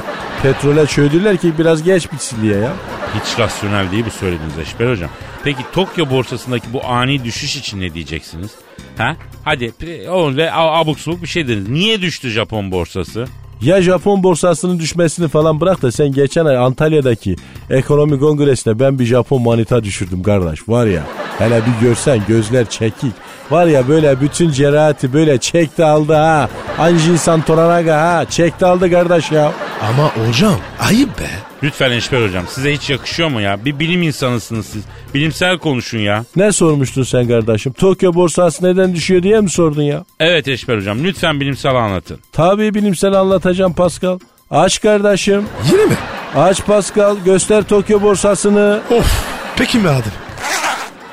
Petrole 0.44 0.86
çöydüler 0.88 1.38
ki 1.38 1.54
biraz 1.58 1.84
geç 1.84 2.12
bitsin 2.12 2.42
diye 2.42 2.58
ya. 2.58 2.72
Hiç 3.16 3.40
rasyonel 3.40 3.92
değil 3.92 4.06
bu 4.06 4.12
söylediğiniz 4.12 4.58
Eşber 4.58 4.92
hocam. 4.92 5.10
Peki 5.44 5.64
Tokyo 5.74 6.10
borsasındaki 6.10 6.74
bu 6.74 6.86
ani 6.86 7.24
düşüş 7.24 7.56
için 7.56 7.82
ne 7.82 7.94
diyeceksiniz? 7.94 8.52
Ha? 8.98 9.16
Hadi 9.44 9.74
o 10.12 10.36
ve 10.36 10.54
abuk 10.54 11.00
subuk 11.00 11.22
bir 11.22 11.28
şey 11.28 11.48
dediniz. 11.48 11.70
Niye 11.70 12.02
düştü 12.02 12.30
Japon 12.30 12.72
borsası? 12.72 13.26
Ya 13.62 13.82
Japon 13.82 14.24
borsasının 14.24 14.80
düşmesini 14.80 15.28
falan 15.28 15.62
bırak 15.62 15.82
da 15.82 15.92
sen 15.92 16.12
geçen 16.12 16.46
ay 16.46 16.58
Antalya'daki 16.58 17.36
ekonomi 17.70 18.20
kongresinde 18.20 18.80
ben 18.80 19.00
bir 19.00 19.06
Japon 19.06 19.42
manita 19.42 19.84
düşürdüm 19.84 20.24
kardeş 20.24 20.70
var 20.70 20.86
ya. 20.86 21.04
Hele 21.40 21.62
bir 21.66 21.88
görsen 21.88 22.20
gözler 22.28 22.70
çekik. 22.70 23.14
Var 23.52 23.68
ya 23.68 23.88
böyle 23.88 24.22
bütün 24.22 24.52
cerahati 24.52 25.14
böyle 25.14 25.38
çekti 25.38 25.84
aldı 25.84 26.14
ha. 26.14 26.50
Anjin 26.80 27.16
Santoranaga 27.16 27.98
ha 28.02 28.26
çekti 28.30 28.66
aldı 28.66 28.92
kardeş 28.92 29.32
ya. 29.32 29.54
Ama 29.82 30.12
hocam 30.28 30.56
ayıp 30.80 31.20
be. 31.20 31.53
Lütfen 31.64 31.92
Eşber 31.92 32.28
hocam 32.28 32.46
size 32.50 32.74
hiç 32.74 32.90
yakışıyor 32.90 33.30
mu 33.30 33.42
ya? 33.42 33.66
Bir 33.66 33.80
bilim 33.80 34.02
insanısınız 34.04 34.66
siz. 34.66 34.84
Bilimsel 35.14 35.58
konuşun 35.58 36.00
ya. 36.00 36.26
Ne 36.36 36.52
sormuştun 36.52 37.04
sen 37.04 37.28
kardeşim? 37.28 37.74
Tokyo 37.74 38.14
borsası 38.14 38.66
neden 38.66 38.96
düşüyor 38.96 39.24
diye 39.24 39.42
mi 39.42 39.50
sordun 39.50 39.82
ya? 39.82 40.06
Evet 40.20 40.48
Eşber 40.48 40.78
hocam 40.78 41.04
lütfen 41.04 41.40
bilimsel 41.40 41.76
anlatın. 41.76 42.20
Tabii 42.32 42.74
bilimsel 42.74 43.14
anlatacağım 43.14 43.74
Pascal. 43.74 44.20
Aç 44.52 44.82
kardeşim. 44.82 45.46
Yine 45.72 45.86
mi? 45.86 45.96
Aç 46.36 46.66
Pascal 46.66 47.18
göster 47.26 47.64
Tokyo 47.64 48.02
borsasını. 48.02 48.82
Of. 48.92 49.26
Peki 49.58 49.78
mi 49.78 49.90
adım? 49.90 50.12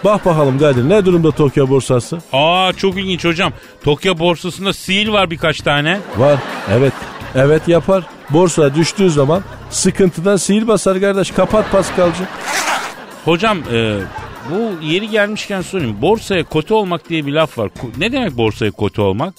Bak 0.04 0.26
bakalım 0.26 0.59
Kadir 0.59 0.88
ne 0.88 1.04
durumda 1.04 1.30
Tokyo 1.30 1.69
borsası? 1.69 2.19
Aa 2.33 2.73
çok 2.76 2.99
ilginç 2.99 3.25
hocam. 3.25 3.52
Tokyo 3.85 4.19
borsasında 4.19 4.73
sil 4.85 5.09
var 5.12 5.30
birkaç 5.30 5.61
tane. 5.61 5.99
Var 6.16 6.37
evet. 6.78 6.92
Evet 7.34 7.68
yapar. 7.68 8.04
Borsa 8.30 8.75
düştüğü 8.75 9.10
zaman 9.10 9.42
sıkıntıdan 9.70 10.37
sihir 10.37 10.68
basar 10.68 11.00
kardeş. 11.00 11.30
Kapat 11.30 11.72
Paskal'cığım. 11.72 12.26
Hocam 13.25 13.58
e, 13.72 13.96
bu 14.50 14.84
yeri 14.84 15.08
gelmişken 15.10 15.62
sorayım. 15.62 16.02
Borsaya 16.02 16.44
kote 16.44 16.75
olmak 16.75 17.08
diye 17.08 17.26
bir 17.26 17.32
laf 17.32 17.58
var. 17.58 17.66
Ko- 17.66 18.00
Ne 18.00 18.12
demek 18.12 18.37
borsaya 18.37 18.70
kote 18.70 19.02
olmak? 19.02 19.34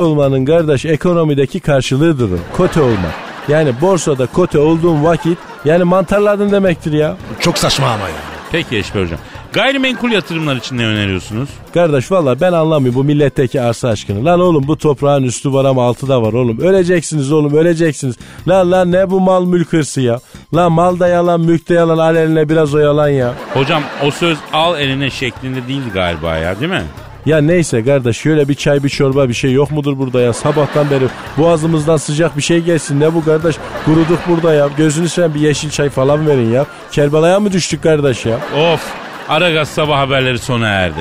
Olmanın 0.00 0.44
kardeş 0.44 0.84
ekonomideki 0.84 1.60
karşılığıdır 1.60 2.30
o. 2.32 2.56
Kote 2.56 2.80
olmak. 2.80 3.14
Yani 3.48 3.72
borsada 3.80 4.26
kote 4.26 4.58
olduğun 4.58 5.04
vakit 5.04 5.38
yani 5.64 5.84
mantarladın 5.84 6.52
demektir 6.52 6.92
ya. 6.92 7.16
Çok 7.40 7.58
saçma 7.58 7.86
ama 7.86 8.08
ya. 8.08 8.14
Peki 8.52 8.76
Eşber 8.78 9.02
hocam. 9.02 9.18
Gayrimenkul 9.54 10.10
yatırımlar 10.10 10.56
için 10.56 10.78
ne 10.78 10.86
öneriyorsunuz? 10.86 11.48
Kardeş 11.74 12.12
valla 12.12 12.40
ben 12.40 12.52
anlamıyorum 12.52 13.00
bu 13.00 13.04
milletteki 13.04 13.60
arsa 13.60 13.88
aşkını. 13.88 14.24
Lan 14.24 14.40
oğlum 14.40 14.66
bu 14.66 14.78
toprağın 14.78 15.22
üstü 15.22 15.52
var 15.52 15.64
ama 15.64 15.84
altı 15.86 16.08
da 16.08 16.22
var 16.22 16.32
oğlum. 16.32 16.60
Öleceksiniz 16.60 17.32
oğlum 17.32 17.54
öleceksiniz. 17.56 18.16
Lan 18.48 18.72
lan 18.72 18.92
ne 18.92 19.10
bu 19.10 19.20
mal 19.20 19.44
mülk 19.44 19.72
hırsı 19.72 20.00
ya. 20.00 20.20
Lan 20.54 20.72
mal 20.72 20.98
da 20.98 21.08
yalan 21.08 21.40
mülk 21.40 21.68
de 21.68 21.74
yalan 21.74 21.98
al 21.98 22.16
eline 22.16 22.48
biraz 22.48 22.74
o 22.74 22.78
yalan 22.78 23.08
ya. 23.08 23.34
Hocam 23.54 23.82
o 24.06 24.10
söz 24.10 24.38
al 24.52 24.80
eline 24.80 25.10
şeklinde 25.10 25.68
değildi 25.68 25.90
galiba 25.94 26.36
ya 26.36 26.60
değil 26.60 26.72
mi? 26.72 26.82
Ya 27.26 27.38
neyse 27.40 27.84
kardeş 27.84 28.16
şöyle 28.16 28.48
bir 28.48 28.54
çay 28.54 28.84
bir 28.84 28.88
çorba 28.88 29.28
bir 29.28 29.34
şey 29.34 29.52
yok 29.52 29.70
mudur 29.70 29.98
burada 29.98 30.20
ya 30.20 30.32
sabahtan 30.32 30.90
beri 30.90 31.04
boğazımızdan 31.38 31.96
sıcak 31.96 32.36
bir 32.36 32.42
şey 32.42 32.60
gelsin 32.60 33.00
ne 33.00 33.14
bu 33.14 33.24
kardeş 33.24 33.56
kuruduk 33.84 34.18
burada 34.28 34.54
ya 34.54 34.68
gözünü 34.76 35.08
seveyim 35.08 35.34
bir 35.34 35.40
yeşil 35.40 35.70
çay 35.70 35.90
falan 35.90 36.26
verin 36.26 36.52
ya 36.52 36.66
Kerbela'ya 36.92 37.40
mı 37.40 37.52
düştük 37.52 37.82
kardeş 37.82 38.26
ya 38.26 38.38
Of 38.72 39.03
Aragaz 39.28 39.68
sabah 39.68 39.98
haberleri 39.98 40.38
sona 40.38 40.68
erdi. 40.68 41.00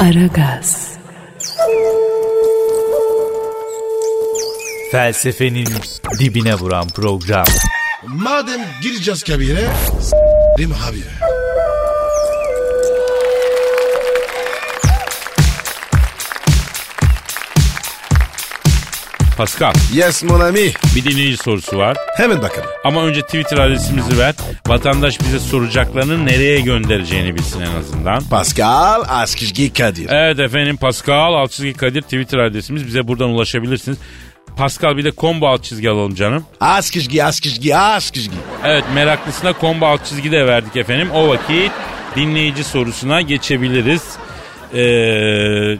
Aragaz, 0.00 0.96
Felsefenin 4.92 5.68
dibine 6.18 6.54
vuran 6.54 6.88
program. 6.88 7.44
Madem 8.06 8.60
gireceğiz 8.82 9.22
kabire 9.22 9.66
s**rim 10.00 10.72
abi. 10.88 11.02
Pascal 19.36 19.72
Yes 19.94 20.22
mon 20.22 20.40
ami. 20.40 20.72
bir 20.96 21.04
dinleyici 21.04 21.36
sorusu 21.36 21.78
var. 21.78 21.96
Hemen 22.16 22.42
bakalım. 22.42 22.70
Ama 22.84 23.02
önce 23.04 23.22
Twitter 23.22 23.58
adresimizi 23.58 24.18
ver. 24.18 24.34
Vatandaş 24.66 25.20
bize 25.20 25.38
soracaklarını 25.40 26.26
nereye 26.26 26.60
göndereceğini 26.60 27.34
bilsin 27.34 27.60
en 27.60 27.80
azından. 27.80 28.22
Pascal 28.24 29.02
Askizgi 29.08 29.72
Kadir. 29.72 30.06
Evet 30.10 30.38
efendim 30.38 30.76
Pascal 30.76 31.34
alt 31.34 31.50
çizgi 31.50 31.72
Kadir 31.72 32.02
Twitter 32.02 32.38
adresimiz. 32.38 32.86
Bize 32.86 33.08
buradan 33.08 33.28
ulaşabilirsiniz. 33.28 33.98
Pascal 34.56 34.96
bir 34.96 35.04
de 35.04 35.12
combo 35.12 35.46
alt 35.48 35.64
çizgi 35.64 35.90
alalım 35.90 36.14
canım. 36.14 36.44
Askizgi 36.60 37.24
Askizgi 37.24 37.76
Askizgi. 37.76 38.36
Evet 38.64 38.84
meraklısına 38.94 39.54
combo 39.60 39.86
alt 39.86 40.04
çizgi 40.04 40.32
de 40.32 40.46
verdik 40.46 40.76
efendim. 40.76 41.10
O 41.14 41.28
vakit 41.28 41.72
dinleyici 42.16 42.64
sorusuna 42.64 43.20
geçebiliriz. 43.20 44.02
Ee, 44.74 45.78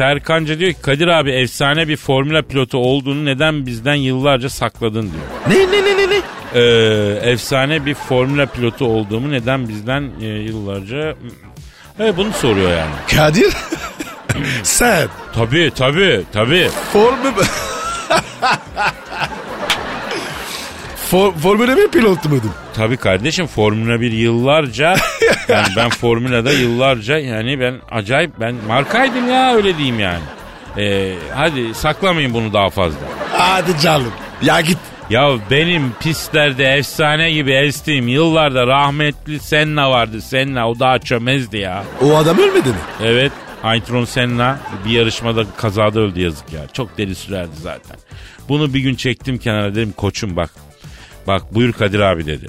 Serkanca 0.00 0.58
diyor 0.58 0.72
ki 0.72 0.82
Kadir 0.82 1.08
abi 1.08 1.30
efsane 1.30 1.88
bir 1.88 1.96
formüla 1.96 2.42
pilotu 2.42 2.78
olduğunu 2.78 3.24
neden 3.24 3.66
bizden 3.66 3.94
yıllarca 3.94 4.48
sakladın 4.50 5.02
diyor. 5.12 5.58
Ne 5.58 5.72
ne 5.72 5.84
ne 5.84 5.96
ne 5.96 6.10
ne? 6.10 6.20
Ee, 6.54 7.30
efsane 7.30 7.86
bir 7.86 7.94
formüla 7.94 8.46
pilotu 8.46 8.84
olduğumu 8.84 9.30
neden 9.30 9.68
bizden 9.68 10.10
e, 10.20 10.26
yıllarca... 10.26 11.14
Evet 11.98 12.16
bunu 12.16 12.32
soruyor 12.32 12.70
yani. 12.70 12.90
Kadir. 13.16 13.52
Sen 14.62 15.08
Tabii 15.34 15.72
tabii 15.74 16.22
tabii. 16.32 16.68
formü... 16.92 17.32
For, 21.10 21.32
Formula 21.34 21.76
1 21.76 21.88
pilotu 21.88 22.28
muydun? 22.28 22.50
Tabii 22.74 22.96
kardeşim 22.96 23.46
Formula 23.46 24.00
1 24.00 24.12
yıllarca 24.12 24.96
yani 25.48 25.68
ben 25.76 25.88
Formula'da 25.90 26.52
yıllarca 26.52 27.18
yani 27.18 27.60
ben 27.60 27.74
acayip 27.90 28.30
ben 28.40 28.54
markaydım 28.68 29.28
ya 29.28 29.54
öyle 29.54 29.76
diyeyim 29.76 30.00
yani. 30.00 30.22
Ee, 30.78 31.14
hadi 31.34 31.74
saklamayın 31.74 32.34
bunu 32.34 32.52
daha 32.52 32.70
fazla. 32.70 32.98
Hadi 33.32 33.80
canım. 33.82 34.12
Ya 34.42 34.60
git. 34.60 34.78
Ya 35.10 35.30
benim 35.50 35.92
pistlerde 36.00 36.64
efsane 36.64 37.32
gibi 37.32 37.52
estiğim 37.52 38.08
yıllarda 38.08 38.66
rahmetli 38.66 39.40
Senna 39.40 39.90
vardı. 39.90 40.20
Senna 40.22 40.70
o 40.70 40.78
daha 40.78 40.98
çömezdi 40.98 41.58
ya. 41.58 41.84
O 42.02 42.16
adam 42.16 42.38
ölmedi 42.38 42.68
mi? 42.68 42.74
Evet 43.04 43.32
Aytron 43.62 44.04
Senna 44.04 44.58
bir 44.84 44.90
yarışmada 44.90 45.44
kazada 45.56 46.00
öldü 46.00 46.20
yazık 46.20 46.52
ya. 46.52 46.60
Çok 46.72 46.98
deli 46.98 47.14
sürerdi 47.14 47.56
zaten. 47.62 47.96
Bunu 48.48 48.74
bir 48.74 48.80
gün 48.80 48.94
çektim 48.94 49.38
kenara 49.38 49.74
dedim 49.74 49.92
koçum 49.96 50.36
bak. 50.36 50.50
Bak 51.26 51.54
buyur 51.54 51.72
Kadir 51.72 52.00
abi 52.00 52.26
dedi. 52.26 52.46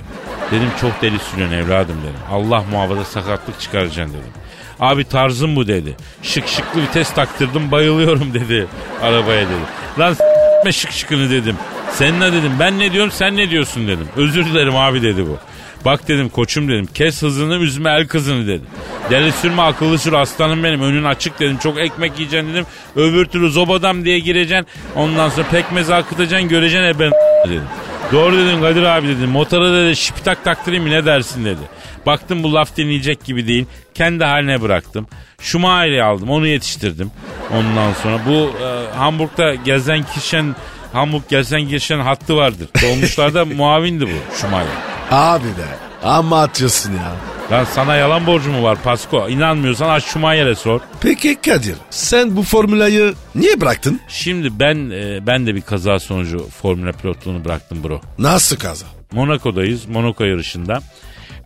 Dedim 0.52 0.70
çok 0.82 1.02
deli 1.02 1.20
sürüyorsun 1.20 1.56
evladım 1.58 1.96
dedim. 2.04 2.20
Allah 2.32 2.64
muhafaza 2.72 3.04
sakatlık 3.04 3.60
çıkaracaksın 3.60 4.14
dedim. 4.14 4.32
Abi 4.80 5.04
tarzım 5.04 5.56
bu 5.56 5.68
dedi. 5.68 5.96
Şık 6.24 6.48
şıklı 6.48 6.82
vites 6.82 7.14
taktırdım 7.14 7.72
bayılıyorum 7.72 8.34
dedi 8.34 8.68
arabaya 9.02 9.42
dedi. 9.42 10.00
Lan 10.00 10.14
s**me 10.14 10.72
şık 10.72 10.92
şıkını 10.92 11.30
dedim. 11.30 11.56
Sen 11.94 12.20
ne 12.20 12.34
dedim 12.34 12.52
ben 12.60 12.80
ne 12.80 12.92
diyorum 12.92 13.12
sen 13.12 13.38
ne 13.38 13.50
diyorsun 13.50 13.88
dedim. 13.88 14.08
Özür 14.16 14.46
dilerim 14.46 14.76
abi 14.76 15.02
dedi 15.02 15.26
bu. 15.28 15.38
Bak 15.86 16.08
dedim 16.08 16.30
koçum 16.30 16.68
dedim 16.70 16.88
kes 16.94 17.22
hızını 17.22 17.56
üzme 17.56 17.92
el 17.92 18.08
kızını 18.08 18.48
dedi. 18.48 18.64
Deli 19.10 19.32
sürme 19.32 19.62
akıllı 19.62 19.98
sür 20.00 20.14
aslanım 20.14 20.64
benim 20.64 20.82
önün 20.82 21.04
açık 21.04 21.40
dedim. 21.40 21.58
Çok 21.58 21.80
ekmek 21.80 22.20
yiyeceksin 22.20 22.54
dedim. 22.54 22.66
Öbür 22.96 23.26
türlü 23.26 23.50
zobadam 23.52 24.06
diye 24.06 24.20
gireceksin. 24.20 24.68
Ondan 24.96 25.30
sonra 25.30 25.48
pekmezi 25.52 25.96
akıtacaksın 25.96 26.50
göreceksin 26.50 26.86
e 26.88 27.00
ben 27.00 27.12
dedim. 27.50 27.64
Doğru 28.12 28.38
dedim 28.38 28.62
Kadir 28.62 28.84
abi 28.84 29.08
dedim. 29.08 29.30
Motora 29.30 29.74
dedi 29.74 29.96
şipitak 29.96 30.44
taktırayım 30.44 30.84
mı 30.84 30.90
ne 30.92 31.06
dersin 31.06 31.46
dedi. 31.46 31.62
Baktım 32.06 32.44
bu 32.44 32.54
laf 32.54 32.78
dinleyecek 32.78 33.26
gibi 33.26 33.48
değil. 33.48 33.66
Kendi 33.94 34.24
haline 34.24 34.62
bıraktım. 34.62 35.08
Schumacher'i 35.42 36.04
aldım 36.04 36.30
onu 36.30 36.48
yetiştirdim. 36.48 37.12
Ondan 37.54 37.94
sonra 38.04 38.20
bu 38.28 38.32
e, 38.64 38.98
Hamburg'da 38.98 39.56
gezen 39.56 40.04
kişen 40.04 40.56
Hamburg 40.94 41.22
gezen 41.30 41.68
kişen 41.70 42.00
hattı 42.00 42.36
vardır. 42.38 42.68
Dolmuşlarda 42.84 43.46
muavindi 43.56 44.06
bu 44.08 44.36
Schumacher. 44.42 44.68
Abi 45.12 45.46
be 45.46 45.68
amma 46.04 46.42
atıyorsun 46.42 46.92
ya. 46.94 47.12
Lan 47.52 47.64
sana 47.64 47.96
yalan 47.96 48.28
borcu 48.28 48.52
mu 48.52 48.64
var 48.64 48.78
Pasko? 48.84 49.30
İnanmıyorsan 49.30 49.90
aç 49.90 50.04
Şumayer'e 50.04 50.56
sor. 50.56 50.82
Peki 51.02 51.36
Kadir 51.42 51.76
sen 51.90 52.36
bu 52.38 52.44
formülayı 52.44 53.14
niye 53.36 53.62
bıraktın? 53.62 54.00
Şimdi 54.08 54.60
ben 54.60 54.90
e, 54.90 55.28
ben 55.28 55.48
de 55.48 55.56
bir 55.56 55.62
kaza 55.62 56.00
sonucu 56.00 56.50
Formula 56.62 56.92
pilotluğunu 56.92 57.46
bıraktım 57.46 57.84
bro. 57.84 58.02
Nasıl 58.20 58.58
kaza? 58.58 58.86
Monaco'dayız. 59.12 59.86
Monaco 59.86 60.24
yarışında. 60.24 60.80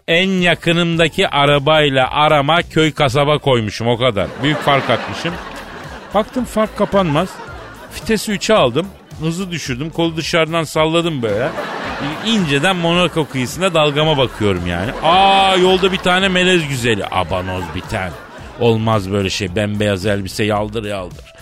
En 0.07 0.29
yakınımdaki 0.29 1.27
arabayla 1.27 2.09
arama 2.11 2.61
köy 2.61 2.91
kasaba 2.91 3.37
koymuşum 3.37 3.87
o 3.87 3.97
kadar. 3.97 4.27
Büyük 4.43 4.57
fark 4.57 4.89
atmışım. 4.89 5.33
Baktım 6.13 6.45
fark 6.45 6.77
kapanmaz. 6.77 7.29
Vitesi 7.95 8.31
3'e 8.31 8.55
aldım. 8.55 8.87
Hızı 9.19 9.51
düşürdüm. 9.51 9.89
Kolu 9.89 10.17
dışarıdan 10.17 10.63
salladım 10.63 11.21
böyle. 11.21 11.49
İnceden 12.25 12.75
Monaco 12.75 13.27
kıyısında 13.27 13.73
dalgama 13.73 14.17
bakıyorum 14.17 14.67
yani. 14.67 14.91
Aa 15.03 15.55
yolda 15.55 15.91
bir 15.91 15.97
tane 15.97 16.27
melez 16.27 16.67
güzeli. 16.67 17.05
Abanoz 17.11 17.63
biten. 17.75 18.11
Olmaz 18.59 19.11
böyle 19.11 19.29
şey. 19.29 19.55
Bembeyaz 19.55 20.05
elbise 20.05 20.43
yaldır 20.43 20.83
yaldır. 20.83 21.33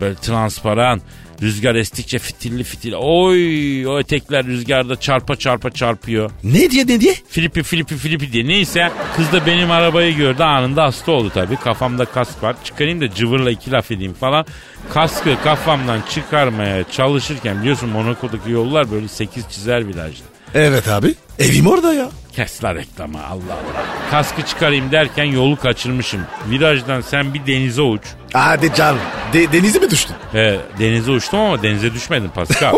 Böyle 0.00 0.14
transparan. 0.14 1.00
Rüzgar 1.42 1.74
estikçe 1.74 2.18
fitilli 2.18 2.64
fitilli. 2.64 2.96
Oy 2.96 3.86
o 3.86 4.00
etekler 4.00 4.46
rüzgarda 4.46 5.00
çarpa 5.00 5.36
çarpa 5.36 5.70
çarpıyor. 5.70 6.30
Ne 6.44 6.70
diye 6.70 6.86
ne 6.86 7.00
diye? 7.00 7.14
Filipi 7.28 7.62
Filipi 7.62 7.96
Filipi 7.96 8.32
diye. 8.32 8.46
Neyse 8.46 8.90
kız 9.16 9.32
da 9.32 9.46
benim 9.46 9.70
arabayı 9.70 10.16
gördü 10.16 10.42
anında 10.42 10.84
hasta 10.84 11.12
oldu 11.12 11.30
tabii. 11.34 11.56
Kafamda 11.56 12.04
kask 12.04 12.42
var. 12.42 12.56
Çıkarayım 12.64 13.00
da 13.00 13.14
cıvırla 13.14 13.50
iki 13.50 13.70
laf 13.70 13.90
edeyim 13.90 14.14
falan. 14.14 14.46
Kaskı 14.94 15.42
kafamdan 15.44 16.00
çıkarmaya 16.10 16.84
çalışırken 16.90 17.60
biliyorsun 17.60 17.88
Monaco'daki 17.88 18.50
yollar 18.50 18.90
böyle 18.90 19.08
8 19.08 19.44
çizer 19.50 19.88
virajlı. 19.88 20.24
Evet 20.54 20.88
abi 20.88 21.14
evim 21.38 21.66
orada 21.66 21.94
ya. 21.94 22.10
Kes 22.36 22.64
la 22.64 22.74
reklamı 22.74 23.18
Allah 23.26 23.32
Allah. 23.52 23.84
Kaskı 24.10 24.42
çıkarayım 24.42 24.90
derken 24.92 25.24
yolu 25.24 25.56
kaçırmışım. 25.56 26.20
Virajdan 26.50 27.00
sen 27.00 27.34
bir 27.34 27.46
denize 27.46 27.82
uç. 27.82 28.02
Hadi 28.32 28.74
canım 28.74 28.98
De- 29.32 29.52
denize 29.52 29.78
mi 29.78 29.90
düştün? 29.90 30.16
He, 30.32 30.60
denize 30.78 31.10
uçtum 31.10 31.40
ama 31.40 31.62
denize 31.62 31.94
düşmedim 31.94 32.30
Pascal. 32.34 32.74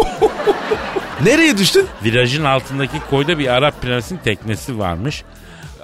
Nereye 1.25 1.59
düştün? 1.59 1.87
Virajın 2.05 2.45
altındaki 2.45 3.01
koyda 3.11 3.39
bir 3.39 3.47
Arap 3.49 3.83
prensinin 3.83 4.19
teknesi 4.19 4.79
varmış. 4.79 5.23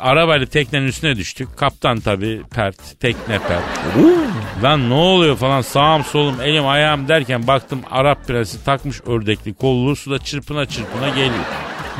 Arabayla 0.01 0.47
teknenin 0.47 0.87
üstüne 0.87 1.17
düştük. 1.17 1.59
Kaptan 1.59 2.01
tabii 2.01 2.43
pert, 2.55 3.01
tekne 3.01 3.39
pert. 3.39 3.63
Lan 4.63 4.91
ne 4.91 4.95
oluyor 4.95 5.37
falan 5.37 5.61
sağım 5.61 6.05
solum 6.05 6.41
elim 6.41 6.67
ayağım 6.67 7.09
derken 7.09 7.47
baktım 7.47 7.81
Arap 7.91 8.27
prensi 8.29 8.65
takmış 8.65 9.01
ördekli 9.07 9.55
kolluğu 9.55 9.97
suda 9.97 10.19
çırpına 10.19 10.67
çırpına 10.67 11.09
geliyor. 11.09 11.45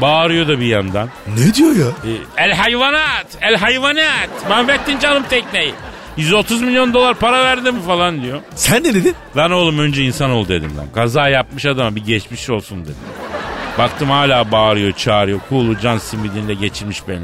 Bağırıyor 0.01 0.49
da 0.49 0.61
bir 0.61 0.67
yandan. 0.67 1.09
Ne 1.39 1.55
diyor 1.55 1.77
ya? 1.77 1.87
E, 1.87 2.11
el 2.45 2.53
hayvanat, 2.53 3.27
el 3.41 3.57
hayvanat. 3.57 4.29
Mahvettin 4.49 4.99
canım 4.99 5.23
tekneyi. 5.31 5.75
130 6.17 6.63
milyon 6.63 6.95
dolar 6.95 7.15
para 7.15 7.45
verdim 7.45 7.81
falan 7.81 8.23
diyor. 8.23 8.41
Sen 8.55 8.85
ne 8.85 8.95
dedin? 8.95 9.15
Lan 9.37 9.51
oğlum 9.51 9.79
önce 9.79 10.03
insan 10.03 10.31
ol 10.31 10.49
dedim 10.49 10.77
lan. 10.77 10.87
Kaza 10.95 11.29
yapmış 11.29 11.67
adama 11.67 11.97
bir 11.97 12.05
geçmiş 12.05 12.51
olsun 12.51 12.83
dedim. 12.85 12.95
Baktım 13.79 14.11
hala 14.11 14.53
bağırıyor 14.53 14.93
çağırıyor. 14.93 15.41
Kulu 15.49 15.79
can 15.79 15.99
simidinde 15.99 16.55
geçirmiş 16.55 17.09
beni. 17.09 17.23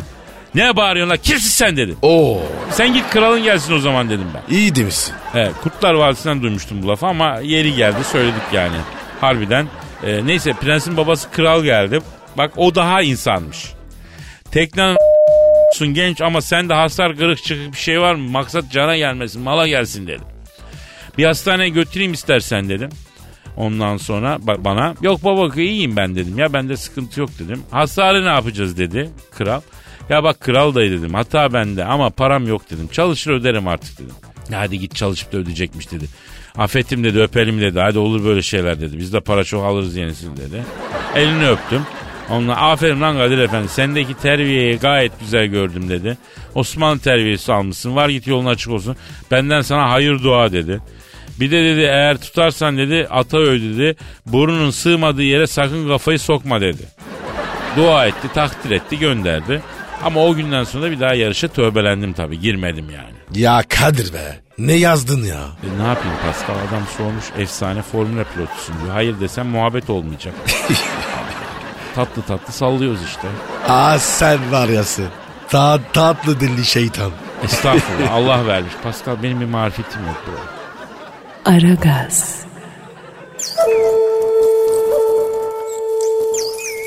Ne 0.55 0.77
bağırıyorsun 0.77 1.11
lan 1.11 1.19
kimsin 1.23 1.49
sen 1.51 1.77
dedim. 1.77 1.97
Oo 2.03 2.41
Sen 2.71 2.95
git 2.95 3.11
kralın 3.11 3.43
gelsin 3.43 3.75
o 3.75 3.79
zaman 3.79 4.11
dedim 4.11 4.27
ben. 4.35 4.55
iyi 4.55 4.75
demişsin. 4.75 5.15
Evet, 5.35 5.53
Kurtlar 5.63 5.95
Vadisi'nden 5.95 6.43
duymuştum 6.43 6.83
bu 6.83 6.89
lafı 6.89 7.07
ama 7.07 7.39
yeri 7.43 7.75
geldi 7.75 8.05
söyledik 8.13 8.43
yani. 8.53 8.77
Harbiden. 9.21 9.67
Ee, 10.05 10.27
neyse 10.27 10.53
prensin 10.53 10.97
babası 10.97 11.31
kral 11.31 11.65
geldi. 11.65 12.01
Bak 12.39 12.53
o 12.57 12.75
daha 12.75 13.03
insanmış. 13.03 13.73
Teknen 14.51 14.97
genç 15.93 16.21
ama 16.21 16.41
sende 16.41 16.75
hasar 16.75 17.17
kırık 17.17 17.45
çıkık 17.45 17.73
bir 17.73 17.79
şey 17.79 18.01
var 18.01 18.15
mı? 18.15 18.31
Maksat 18.31 18.73
cana 18.73 18.97
gelmesin 18.97 19.43
mala 19.43 19.69
gelsin 19.69 20.07
dedim. 20.07 20.25
Bir 21.19 21.25
hastaneye 21.25 21.69
götüreyim 21.69 22.13
istersen 22.13 22.69
dedim. 22.69 22.91
Ondan 23.57 23.97
sonra 23.97 24.39
ba- 24.47 24.65
bana 24.65 24.95
yok 25.03 25.25
baba 25.25 25.61
iyiyim 25.61 25.97
ben 25.97 26.17
dedim 26.17 26.39
ya 26.39 26.53
bende 26.53 26.77
sıkıntı 26.77 27.21
yok 27.21 27.31
dedim. 27.39 27.63
Hasarı 27.71 28.25
ne 28.25 28.29
yapacağız 28.29 28.79
dedi 28.79 29.11
kral. 29.39 29.61
Ya 30.09 30.23
bak 30.25 30.41
kral 30.41 30.75
dayı 30.75 30.91
dedim 30.91 31.15
hata 31.15 31.53
bende 31.53 31.85
ama 31.85 32.11
param 32.11 32.47
yok 32.49 32.71
dedim. 32.71 32.89
Çalışır 32.93 33.31
öderim 33.31 33.69
artık 33.69 33.99
dedim. 33.99 34.15
"Ya 34.51 34.61
Hadi 34.61 34.79
git 34.79 34.95
çalışıp 34.95 35.33
da 35.33 35.37
ödeyecekmiş 35.37 35.93
dedi. 35.93 36.05
Affettim 36.59 37.05
dedi 37.05 37.21
öpelim 37.21 37.61
dedi. 37.61 37.81
Hadi 37.81 37.99
olur 37.99 38.25
böyle 38.25 38.43
şeyler 38.43 38.81
dedi. 38.81 38.99
Biz 38.99 39.13
de 39.13 39.21
para 39.21 39.45
çok 39.45 39.65
alırız 39.65 39.97
yenisini 39.97 40.37
dedi. 40.37 40.65
Elini 41.15 41.49
öptüm. 41.49 41.83
Onunla 42.31 42.57
aferin 42.57 43.01
lan 43.01 43.17
Kadir 43.17 43.39
Efendi 43.39 43.69
sendeki 43.69 44.15
terbiyeyi 44.15 44.79
gayet 44.79 45.21
güzel 45.21 45.47
gördüm 45.47 45.89
dedi. 45.89 46.19
Osmanlı 46.55 46.99
terbiyesi 47.01 47.53
almışsın 47.53 47.97
var 47.97 48.09
git 48.09 48.27
yolun 48.27 48.47
açık 48.47 48.73
olsun. 48.73 48.97
Benden 49.31 49.61
sana 49.61 49.91
hayır 49.91 50.23
dua 50.23 50.53
dedi. 50.53 50.81
Bir 51.41 51.51
de 51.51 51.65
dedi 51.65 51.81
eğer 51.81 52.17
tutarsan 52.17 52.79
dedi 52.79 53.07
ata 53.11 53.39
öl 53.39 53.63
dedi. 53.63 53.97
Burnunun 54.27 54.71
sığmadığı 54.71 55.23
yere 55.23 55.47
sakın 55.47 55.89
kafayı 55.89 56.19
sokma 56.19 56.61
dedi. 56.61 56.83
Dua 57.77 58.07
etti 58.07 58.29
takdir 58.35 58.71
etti 58.71 58.99
gönderdi. 58.99 59.63
Ama 60.05 60.25
o 60.25 60.35
günden 60.35 60.65
sonra 60.65 60.91
bir 60.91 61.01
daha 61.01 61.15
yarışa 61.15 61.49
tövbelendim 61.49 62.13
tabii 62.13 62.41
girmedim 62.41 62.87
yani. 62.91 63.43
Ya 63.45 63.63
Kadir 63.69 64.13
be 64.13 64.39
ne 64.59 64.73
yazdın 64.73 65.25
ya? 65.25 65.41
E 65.65 65.83
ne 65.83 65.87
yapayım 65.87 66.17
Pascal 66.27 66.55
adam 66.69 66.83
sormuş 66.97 67.25
efsane 67.39 67.83
formüle 67.83 68.25
pilotusun 68.25 68.75
diyor. 68.83 68.95
Hayır 68.95 69.21
desem 69.21 69.47
muhabbet 69.47 69.91
olmayacak. 69.91 70.35
tatlı 71.95 72.23
tatlı 72.23 72.53
sallıyoruz 72.53 73.03
işte. 73.05 73.29
Aa 73.69 73.99
sen 73.99 74.53
var 74.53 74.69
ya 74.69 74.85
sen. 74.85 75.07
Ta 75.49 75.81
tatlı 75.93 76.41
dilli 76.41 76.65
şeytan. 76.65 77.11
Estağfurullah 77.45 78.13
Allah 78.13 78.47
vermiş. 78.47 78.73
Pascal 78.83 79.23
benim 79.23 79.41
bir 79.41 79.47
marifetim 79.47 80.01
yok 80.07 80.23
bro. 80.27 80.41
Aragaz, 81.53 82.37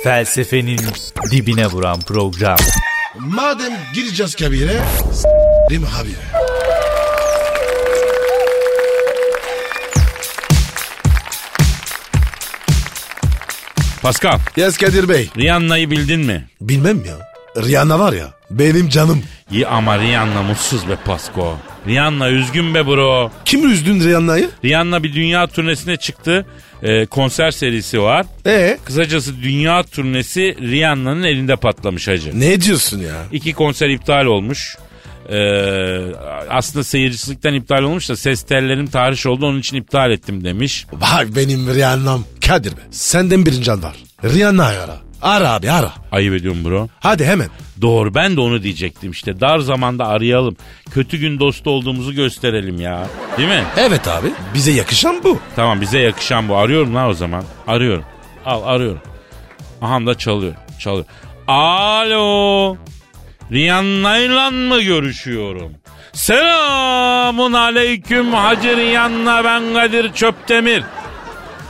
Felsefenin 0.04 0.80
dibine 1.32 1.68
vuran 1.68 2.00
program. 2.00 2.58
Madem 3.20 3.74
gireceğiz 3.94 4.36
kabire 4.36 4.80
s**rim 5.14 5.84
habire. 5.84 6.41
Pascal 14.02 14.40
Yes 14.58 14.78
Kadir 14.78 15.10
Bey. 15.10 15.30
Rihanna'yı 15.38 15.92
bildin 15.92 16.20
mi? 16.20 16.46
Bilmem 16.62 17.06
ya. 17.06 17.32
Rihanna 17.64 18.00
var 18.00 18.14
ya 18.14 18.34
benim 18.52 18.90
canım. 18.90 19.24
İyi 19.52 19.68
ama 19.68 20.00
Rihanna 20.00 20.44
mutsuz 20.44 20.90
be 20.90 20.96
Pasko. 21.06 21.58
Rihanna 21.88 22.30
üzgün 22.30 22.76
be 22.76 22.88
bro. 22.88 23.32
Kim 23.46 23.72
üzdün 23.72 24.00
Rihanna'yı? 24.10 24.50
Rihanna 24.66 25.04
bir 25.04 25.14
dünya 25.14 25.48
turnesine 25.48 25.98
çıktı. 25.98 26.46
Ee, 26.84 27.06
konser 27.06 27.52
serisi 27.52 28.02
var. 28.02 28.26
Ee? 28.46 28.78
Kısacası 28.86 29.42
dünya 29.44 29.84
turnesi 29.84 30.58
Rihanna'nın 30.62 31.24
elinde 31.24 31.56
patlamış 31.56 32.08
hacı. 32.08 32.40
Ne 32.40 32.62
diyorsun 32.62 33.00
ya? 33.00 33.16
İki 33.32 33.54
konser 33.54 33.90
iptal 33.90 34.26
olmuş. 34.26 34.78
Ee, 35.32 36.16
aslında 36.50 36.84
seyircilikten 36.84 37.54
iptal 37.54 37.84
olmuş 37.84 38.10
da 38.10 38.16
ses 38.16 38.42
tellerim 38.44 38.88
tarih 38.88 39.28
oldu 39.28 39.46
onun 39.46 39.60
için 39.60 39.78
iptal 39.78 40.12
ettim 40.12 40.44
demiş. 40.44 40.86
Bak 40.94 41.28
benim 41.36 41.74
Rihanna'm. 41.76 42.26
Kadir 42.48 42.72
be 42.72 42.82
senden 42.92 43.46
bir 43.46 43.62
can 43.62 43.84
var. 43.84 43.96
Rihanna'yı 44.24 44.80
ara. 44.82 44.98
Ara 45.22 45.52
abi 45.54 45.72
ara. 45.72 45.94
Ayıp 46.12 46.34
ediyorum 46.34 46.66
bro. 46.66 46.88
Hadi 47.00 47.26
hemen. 47.26 47.50
Doğru 47.82 48.16
ben 48.16 48.36
de 48.36 48.42
onu 48.42 48.64
diyecektim 48.64 49.12
işte. 49.12 49.40
Dar 49.40 49.60
zamanda 49.60 50.08
arayalım. 50.08 50.56
Kötü 50.92 51.18
gün 51.18 51.40
dostu 51.40 51.70
olduğumuzu 51.70 52.14
gösterelim 52.14 52.82
ya. 52.82 53.08
Değil 53.38 53.50
mi? 53.50 53.64
Evet 53.78 54.08
abi 54.08 54.28
bize 54.54 54.72
yakışan 54.72 55.24
bu. 55.24 55.40
Tamam 55.56 55.82
bize 55.82 56.00
yakışan 56.00 56.50
bu. 56.50 56.56
Arıyorum 56.56 56.96
lan 56.96 57.10
o 57.10 57.14
zaman. 57.14 57.44
Arıyorum. 57.68 58.04
Al 58.46 58.64
arıyorum. 58.64 59.02
Aha 59.82 60.06
da 60.06 60.18
çalıyor. 60.18 60.54
Çalıyor. 60.80 61.06
Alo. 61.48 62.78
Rihanna'yla 63.52 64.52
mı 64.52 64.82
görüşüyorum? 64.82 65.72
Selamun 66.14 67.54
aleyküm 67.54 68.34
Hacı 68.34 68.78
Rihanna 68.78 69.44
ben 69.44 69.74
Kadir 69.74 70.14
Çöptemir. 70.14 70.84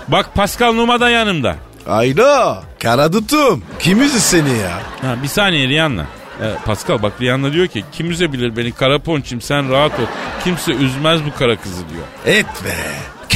Bak 0.08 0.36
Pascal 0.36 0.74
Numa 0.74 1.00
da 1.00 1.10
yanımda. 1.10 1.56
Ayda. 1.88 2.63
Kara 2.82 3.12
tutum. 3.12 3.63
Kim 3.80 4.02
üzdü 4.02 4.20
seni 4.20 4.58
ya? 4.58 4.80
Ha, 5.02 5.15
bir 5.24 5.28
saniye 5.28 5.67
Rihanna. 5.67 6.06
Ee, 6.41 6.54
Pascal 6.65 7.02
bak 7.04 7.13
Rihanna 7.22 7.54
diyor 7.54 7.67
ki 7.67 7.84
kim 7.91 8.12
üzebilir 8.12 8.58
beni 8.58 8.72
kara 8.72 9.00
ponçim 9.00 9.41
sen 9.41 9.72
rahat 9.72 9.91
ol. 10.00 10.06
Kimse 10.44 10.72
üzmez 10.72 11.26
bu 11.26 11.38
kara 11.39 11.56
kızı 11.56 11.84
diyor. 11.89 12.36
Et 12.38 12.46
be. 12.65 12.76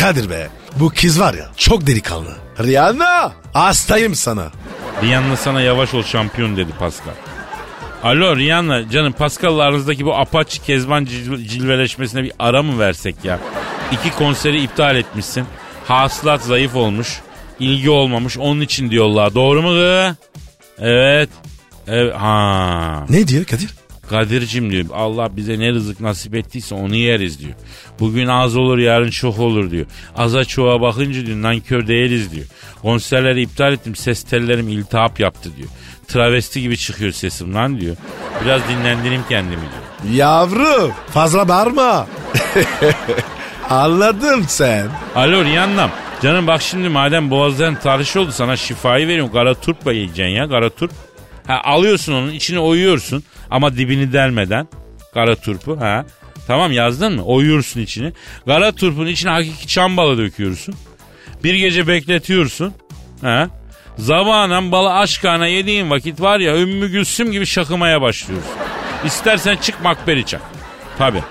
Kadir 0.02 0.30
be. 0.30 0.48
Bu 0.76 0.90
kız 1.02 1.20
var 1.20 1.34
ya 1.34 1.46
çok 1.58 1.88
delikanlı. 1.88 2.32
Rihanna 2.60 3.32
hastayım 3.54 4.16
sana. 4.16 4.52
Rihanna 5.04 5.38
sana 5.38 5.62
yavaş 5.62 5.94
ol 5.94 6.04
şampiyon 6.04 6.58
dedi 6.58 6.72
Pascal. 6.80 7.14
Alo 8.06 8.38
Rihanna 8.38 8.90
canım 8.90 9.14
Pascal'la 9.14 9.64
aranızdaki 9.64 10.06
bu 10.06 10.16
apaçı 10.16 10.62
kezban 10.64 11.06
cil- 11.06 11.48
cilveleşmesine 11.48 12.24
bir 12.24 12.32
ara 12.40 12.64
mı 12.64 12.80
versek 12.80 13.16
ya? 13.24 13.40
İki 13.92 14.12
konseri 14.18 14.62
iptal 14.64 14.96
etmişsin. 14.96 15.46
Hasılat 15.88 16.42
zayıf 16.42 16.76
olmuş. 16.76 17.20
ilgi 17.60 17.90
olmamış 17.90 18.38
onun 18.38 18.62
için 18.62 18.90
diyorlar. 18.92 19.36
Doğru 19.36 19.62
mu 19.62 19.68
kız? 19.68 20.16
Evet. 20.80 21.30
Evet, 21.88 22.14
ha. 22.16 23.06
Ne 23.10 23.28
diyor 23.28 23.46
Kadir? 23.46 23.70
Kadir'cim 24.10 24.72
diyor 24.72 24.86
Allah 24.94 25.38
bize 25.38 25.60
ne 25.60 25.72
rızık 25.72 26.00
nasip 26.00 26.36
ettiyse 26.36 26.76
onu 26.76 26.96
yeriz 26.96 27.40
diyor. 27.40 27.54
Bugün 28.00 28.28
az 28.28 28.56
olur 28.56 28.78
yarın 28.78 29.10
çok 29.10 29.40
olur 29.40 29.72
diyor. 29.72 29.86
Aza 30.18 30.46
çoğa 30.46 30.82
bakınca 30.82 31.26
diyor 31.26 31.42
nankör 31.42 31.88
değiliz 31.88 32.32
diyor. 32.32 32.46
Konserleri 32.82 33.42
iptal 33.42 33.74
ettim 33.74 33.96
ses 33.96 34.24
tellerim 34.24 34.70
iltihap 34.70 35.20
yaptı 35.20 35.50
diyor. 35.58 35.70
Travesti 36.08 36.62
gibi 36.62 36.78
çıkıyor 36.78 37.12
sesim 37.12 37.56
lan 37.56 37.80
diyor. 37.80 37.96
Biraz 38.46 38.62
dinlendireyim 38.70 39.24
kendimi 39.30 39.62
diyor. 39.62 40.14
Yavrum 40.16 40.92
fazla 41.14 41.48
bağırma. 41.48 42.08
Anladım 43.70 44.46
sen. 44.48 44.88
Alo 45.16 45.44
Rihanna'm. 45.46 45.92
Canım 46.22 46.48
bak 46.48 46.62
şimdi 46.62 46.90
madem 46.90 47.30
boğazların 47.30 47.76
tarih 47.76 48.18
oldu 48.18 48.32
sana 48.32 48.58
şifayı 48.58 49.08
veriyorum. 49.08 49.32
Kara 49.34 49.54
turpla 49.54 49.94
yiyeceksin 49.94 50.34
ya 50.34 50.50
kara 50.50 50.70
turp. 50.70 50.92
Ha, 51.48 51.62
alıyorsun 51.64 52.14
onun 52.14 52.32
içine 52.32 52.60
oyuyorsun 52.60 53.24
ama 53.52 53.78
dibini 53.78 54.14
delmeden. 54.14 54.68
Kara 55.14 55.36
turpu 55.36 55.80
ha. 55.82 56.06
Tamam 56.48 56.72
yazdın 56.72 57.16
mı? 57.16 57.24
Oyuyorsun 57.24 57.80
içini. 57.82 58.14
Kara 58.46 58.72
turpun 58.72 59.06
içine 59.06 59.32
hakiki 59.32 59.68
çam 59.68 59.98
balı 59.98 60.18
döküyorsun. 60.18 60.76
Bir 61.44 61.54
gece 61.56 61.88
bekletiyorsun. 61.88 62.74
Ha. 63.22 63.50
Zabanen 63.98 64.72
balı 64.72 64.94
aşkana 64.94 65.48
yediğin 65.48 65.90
vakit 65.90 66.22
var 66.22 66.40
ya 66.40 66.58
Ümmü 66.58 66.92
Gülsüm 66.92 67.32
gibi 67.32 67.46
şakımaya 67.46 68.02
başlıyorsun. 68.02 68.52
İstersen 69.06 69.58
çık 69.58 69.84
makberi 69.84 70.26
çak. 70.26 70.42
Tabi. 70.98 71.24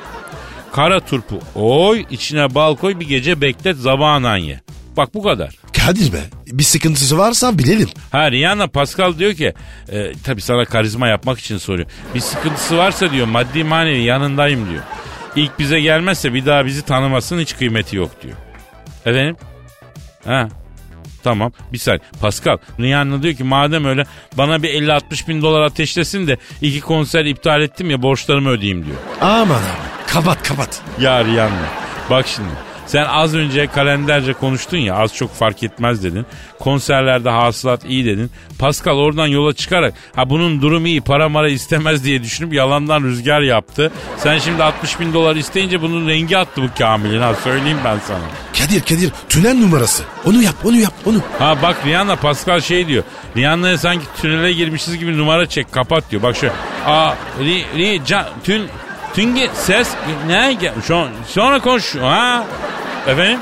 Kara 0.72 1.00
turpu 1.00 1.40
oy 1.54 2.04
içine 2.10 2.54
bal 2.54 2.76
koy 2.76 3.00
bir 3.00 3.08
gece 3.08 3.40
beklet 3.40 3.76
zabanan 3.76 4.36
ye. 4.36 4.60
Bak 4.96 5.14
bu 5.14 5.22
kadar. 5.22 5.54
Kadir 5.86 6.12
be 6.12 6.20
bir 6.46 6.62
sıkıntısı 6.62 7.18
varsa 7.18 7.58
bilelim. 7.58 7.88
Ha 8.12 8.30
Rihanna 8.30 8.66
Pascal 8.66 9.18
diyor 9.18 9.34
ki 9.34 9.54
e, 9.88 10.12
tabi 10.24 10.40
sana 10.40 10.64
karizma 10.64 11.08
yapmak 11.08 11.38
için 11.38 11.58
soruyor. 11.58 11.88
Bir 12.14 12.20
sıkıntısı 12.20 12.76
varsa 12.76 13.10
diyor 13.10 13.26
maddi 13.26 13.64
manevi 13.64 14.02
yanındayım 14.02 14.70
diyor. 14.70 14.82
İlk 15.36 15.58
bize 15.58 15.80
gelmezse 15.80 16.34
bir 16.34 16.46
daha 16.46 16.66
bizi 16.66 16.82
tanımasın 16.82 17.40
hiç 17.40 17.56
kıymeti 17.56 17.96
yok 17.96 18.10
diyor. 18.22 18.34
Efendim? 19.06 19.36
Ha 20.24 20.48
Tamam 21.24 21.52
bir 21.72 21.78
saniye. 21.78 22.00
Pascal 22.20 22.58
Rihanna 22.80 23.22
diyor 23.22 23.34
ki 23.34 23.44
madem 23.44 23.84
öyle 23.84 24.04
bana 24.36 24.62
bir 24.62 24.68
50-60 24.68 25.28
bin 25.28 25.42
dolar 25.42 25.62
ateşlesin 25.62 26.26
de 26.26 26.36
iki 26.62 26.80
konser 26.80 27.24
iptal 27.24 27.62
ettim 27.62 27.90
ya 27.90 28.02
borçlarımı 28.02 28.50
ödeyeyim 28.50 28.86
diyor. 28.86 28.96
Aman 29.20 29.56
abi 29.56 30.06
kapat 30.06 30.48
kapat. 30.48 30.80
Ya 31.00 31.24
Rihanna 31.24 31.68
bak 32.10 32.26
şimdi 32.28 32.48
sen 32.86 33.04
az 33.04 33.34
önce 33.34 33.66
kalenderce 33.66 34.32
konuştun 34.32 34.76
ya 34.78 34.94
az 34.94 35.14
çok 35.14 35.34
fark 35.34 35.62
etmez 35.62 36.04
dedin. 36.04 36.26
Konserlerde 36.58 37.30
hasılat 37.30 37.84
iyi 37.84 38.04
dedin. 38.04 38.30
Pascal 38.58 38.96
oradan 38.96 39.26
yola 39.26 39.52
çıkarak 39.52 39.94
ha 40.16 40.30
bunun 40.30 40.62
durumu 40.62 40.86
iyi 40.86 41.00
para 41.00 41.28
mara 41.28 41.48
istemez 41.48 42.04
diye 42.04 42.22
düşünüp 42.22 42.52
yalandan 42.52 43.02
rüzgar 43.02 43.40
yaptı. 43.40 43.92
Sen 44.16 44.38
şimdi 44.38 44.62
60 44.62 45.00
bin 45.00 45.14
dolar 45.14 45.36
isteyince 45.36 45.82
bunun 45.82 46.08
rengi 46.08 46.38
attı 46.38 46.62
bu 46.62 46.78
Kamil'in 46.78 47.20
ha 47.20 47.34
söyleyeyim 47.34 47.78
ben 47.84 47.98
sana. 48.06 48.18
Kadir 48.58 48.80
Kadir 48.80 49.12
tünel 49.28 49.54
numarası. 49.58 50.02
Onu 50.24 50.42
yap 50.42 50.54
onu 50.64 50.76
yap 50.76 50.92
onu. 51.06 51.20
Ha 51.38 51.56
bak 51.62 51.76
Rihanna 51.86 52.16
Pascal 52.16 52.60
şey 52.60 52.86
diyor. 52.88 53.04
Rihanna'ya 53.36 53.78
sanki 53.78 54.06
tünele 54.22 54.52
girmişiz 54.52 54.98
gibi 54.98 55.18
numara 55.18 55.46
çek 55.48 55.72
kapat 55.72 56.10
diyor. 56.10 56.22
Bak 56.22 56.36
şöyle. 56.36 56.54
Aa 56.86 57.14
ri, 57.40 57.64
ri, 57.76 58.00
can, 58.06 58.24
tün, 58.44 58.62
tünge 59.14 59.50
ses 59.54 59.88
ne? 60.26 60.56
Şu 60.86 60.96
an, 60.96 61.08
sonra 61.26 61.60
konuş. 61.60 61.94
Ha? 61.94 62.44
Efendim? 63.06 63.38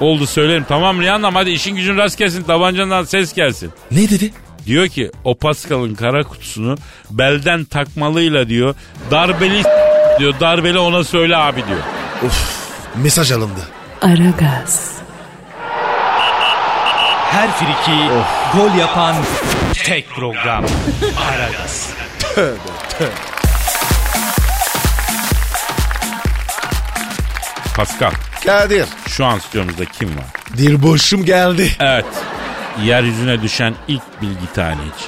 Oldu 0.00 0.26
söylerim. 0.26 0.64
Tamam 0.68 1.00
Rihanna'm 1.00 1.34
hadi 1.34 1.50
işin 1.50 1.76
gücün 1.76 1.96
rast 1.96 2.18
gelsin. 2.18 2.42
Tabancandan 2.42 3.04
ses 3.04 3.34
gelsin. 3.34 3.72
Ne 3.90 4.10
dedi? 4.10 4.32
Diyor 4.66 4.88
ki 4.88 5.10
o 5.24 5.34
Pascal'ın 5.34 5.94
kara 5.94 6.22
kutusunu 6.22 6.76
belden 7.10 7.64
takmalıyla 7.64 8.48
diyor. 8.48 8.74
Darbeli 9.10 9.62
diyor. 10.18 10.34
Darbeli 10.40 10.78
ona 10.78 11.04
söyle 11.04 11.36
abi 11.36 11.66
diyor. 11.66 11.80
Of 12.26 12.58
mesaj 12.94 13.32
alındı. 13.32 13.60
Aragaz, 14.02 14.92
Her 17.30 17.50
friki 17.50 17.98
gol 18.54 18.78
yapan 18.78 19.16
tek 19.84 20.10
program. 20.10 20.64
Aragaz. 21.30 21.92
Pascal 27.78 28.10
Kadir. 28.44 28.84
şu 29.08 29.24
an 29.24 29.38
stüdyomuzda 29.38 29.84
kim 29.84 30.08
var? 30.08 30.24
Bir 30.58 30.82
boşum 30.82 31.24
geldi. 31.24 31.68
Evet. 31.80 32.04
Yeryüzüne 32.84 33.42
düşen 33.42 33.74
ilk 33.88 34.02
bilgi 34.22 34.52
taneci. 34.54 35.04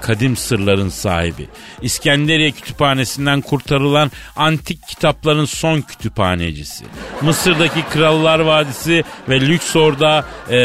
Kadim 0.00 0.36
sırların 0.36 0.88
sahibi. 0.88 1.48
İskenderiye 1.82 2.50
kütüphanesinden 2.50 3.40
kurtarılan 3.40 4.10
antik 4.36 4.86
kitapların 4.88 5.44
son 5.44 5.80
kütüphanecisi. 5.80 6.84
Mısır'daki 7.22 7.82
Krallar 7.92 8.38
Vadisi 8.38 9.04
ve 9.28 9.40
Lüksor'da 9.40 10.24
e, 10.50 10.58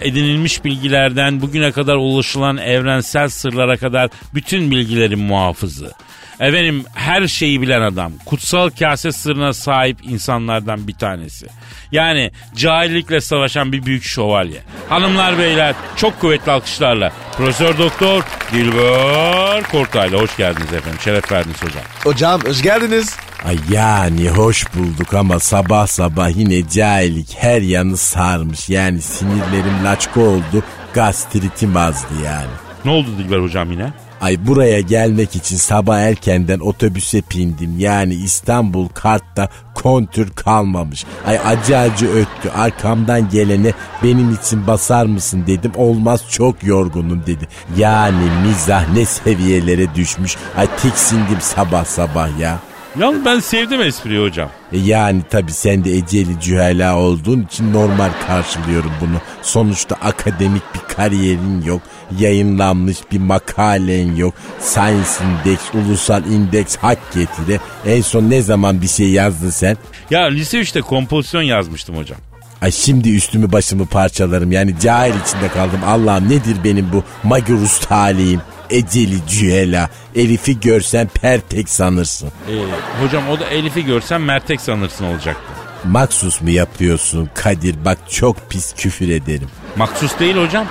edinilmiş 0.00 0.64
bilgilerden 0.64 1.40
bugüne 1.40 1.72
kadar 1.72 1.96
ulaşılan 1.96 2.56
evrensel 2.56 3.28
sırlara 3.28 3.76
kadar 3.76 4.10
bütün 4.34 4.70
bilgilerin 4.70 5.18
muhafızı. 5.18 5.92
Efendim 6.40 6.84
her 6.94 7.26
şeyi 7.26 7.62
bilen 7.62 7.82
adam. 7.82 8.12
Kutsal 8.24 8.70
kase 8.70 9.12
sırrına 9.12 9.52
sahip 9.52 9.98
insanlardan 10.02 10.88
bir 10.88 10.94
tanesi. 10.94 11.46
Yani 11.92 12.30
cahillikle 12.56 13.20
savaşan 13.20 13.72
bir 13.72 13.86
büyük 13.86 14.04
şövalye. 14.04 14.60
Hanımlar 14.88 15.38
beyler 15.38 15.74
çok 15.96 16.20
kuvvetli 16.20 16.52
alkışlarla. 16.52 17.12
Profesör 17.36 17.78
Doktor 17.78 18.22
Dilber 18.52 19.62
Kortaylı 19.62 20.20
hoş 20.22 20.36
geldiniz 20.36 20.72
efendim. 20.72 21.00
Şeref 21.04 21.32
verdiniz 21.32 21.62
hocam. 21.62 21.82
Hocam 22.04 22.40
hoş 22.40 22.62
geldiniz. 22.62 23.16
Ay 23.44 23.58
yani 23.70 24.28
hoş 24.30 24.74
bulduk 24.74 25.14
ama 25.14 25.38
sabah 25.40 25.86
sabah 25.86 26.36
yine 26.36 26.68
cahillik 26.68 27.36
her 27.38 27.62
yanı 27.62 27.96
sarmış. 27.96 28.68
Yani 28.68 29.00
sinirlerim 29.02 29.84
laçka 29.84 30.20
oldu, 30.20 30.62
gastritim 30.94 31.76
azdı 31.76 32.14
yani. 32.24 32.50
Ne 32.84 32.90
oldu 32.90 33.08
Dilber 33.18 33.38
hocam 33.38 33.72
yine? 33.72 33.92
Ay 34.20 34.46
buraya 34.46 34.80
gelmek 34.80 35.36
için 35.36 35.56
sabah 35.56 35.98
erkenden 35.98 36.60
otobüse 36.60 37.22
bindim. 37.34 37.78
Yani 37.78 38.14
İstanbul 38.14 38.88
kartta 38.88 39.48
kontür 39.74 40.30
kalmamış. 40.30 41.04
Ay 41.26 41.38
acı 41.38 41.78
acı 41.78 42.10
öttü. 42.12 42.50
Arkamdan 42.56 43.28
gelene 43.30 43.72
benim 44.02 44.34
için 44.34 44.66
basar 44.66 45.06
mısın 45.06 45.44
dedim. 45.46 45.72
Olmaz 45.76 46.20
çok 46.30 46.64
yorgunum 46.64 47.22
dedi. 47.26 47.48
Yani 47.76 48.30
mizah 48.46 48.92
ne 48.94 49.04
seviyelere 49.04 49.94
düşmüş. 49.94 50.36
Ay 50.56 50.76
tiksindim 50.76 51.40
sabah 51.40 51.84
sabah 51.84 52.38
ya. 52.38 52.58
Yalnız 52.98 53.24
ben 53.24 53.40
sevdim 53.40 53.80
espriyi 53.82 54.22
hocam. 54.22 54.48
E 54.72 54.78
yani 54.78 55.22
tabi 55.30 55.52
sen 55.52 55.84
de 55.84 55.92
eceli 55.92 56.40
cühela 56.40 56.96
olduğun 56.96 57.42
için 57.42 57.72
normal 57.72 58.10
karşılıyorum 58.26 58.92
bunu. 59.00 59.16
Sonuçta 59.42 59.94
akademik 59.94 60.62
bir 60.74 60.94
kariyerin 60.94 61.62
yok. 61.62 61.82
Yayınlanmış 62.18 62.98
bir 63.12 63.18
makalen 63.18 64.16
yok. 64.16 64.34
Science 64.60 65.08
Index, 65.24 65.58
ulusal 65.74 66.24
indeks 66.24 66.76
hak 66.76 66.98
getire. 67.14 67.60
En 67.86 68.02
son 68.02 68.30
ne 68.30 68.42
zaman 68.42 68.82
bir 68.82 68.88
şey 68.88 69.10
yazdın 69.10 69.50
sen? 69.50 69.76
Ya 70.10 70.22
lise 70.24 70.60
3'te 70.60 70.80
kompozisyon 70.80 71.42
yazmıştım 71.42 71.96
hocam. 71.96 72.18
Ay 72.62 72.70
şimdi 72.70 73.16
üstümü 73.16 73.52
başımı 73.52 73.86
parçalarım. 73.86 74.52
Yani 74.52 74.74
cahil 74.82 75.12
içinde 75.26 75.48
kaldım. 75.48 75.80
Allah'ım 75.86 76.28
nedir 76.28 76.56
benim 76.64 76.92
bu 76.92 77.04
magurus 77.28 77.80
talihim? 77.80 78.40
Eceli 78.70 79.26
cühela. 79.28 79.90
Elif'i 80.14 80.60
görsen 80.60 81.08
pertek 81.22 81.68
sanırsın. 81.68 82.28
Ee, 82.50 83.04
hocam 83.04 83.28
o 83.28 83.40
da 83.40 83.46
Elif'i 83.46 83.84
görsen 83.84 84.20
Mertek 84.20 84.60
sanırsın 84.60 85.04
olacaktı. 85.04 85.42
Maksus 85.84 86.40
mu 86.40 86.50
yapıyorsun 86.50 87.30
Kadir? 87.34 87.84
Bak 87.84 87.98
çok 88.10 88.50
pis 88.50 88.74
küfür 88.74 89.08
ederim. 89.08 89.48
Maksus 89.76 90.18
değil 90.18 90.36
hocam. 90.36 90.66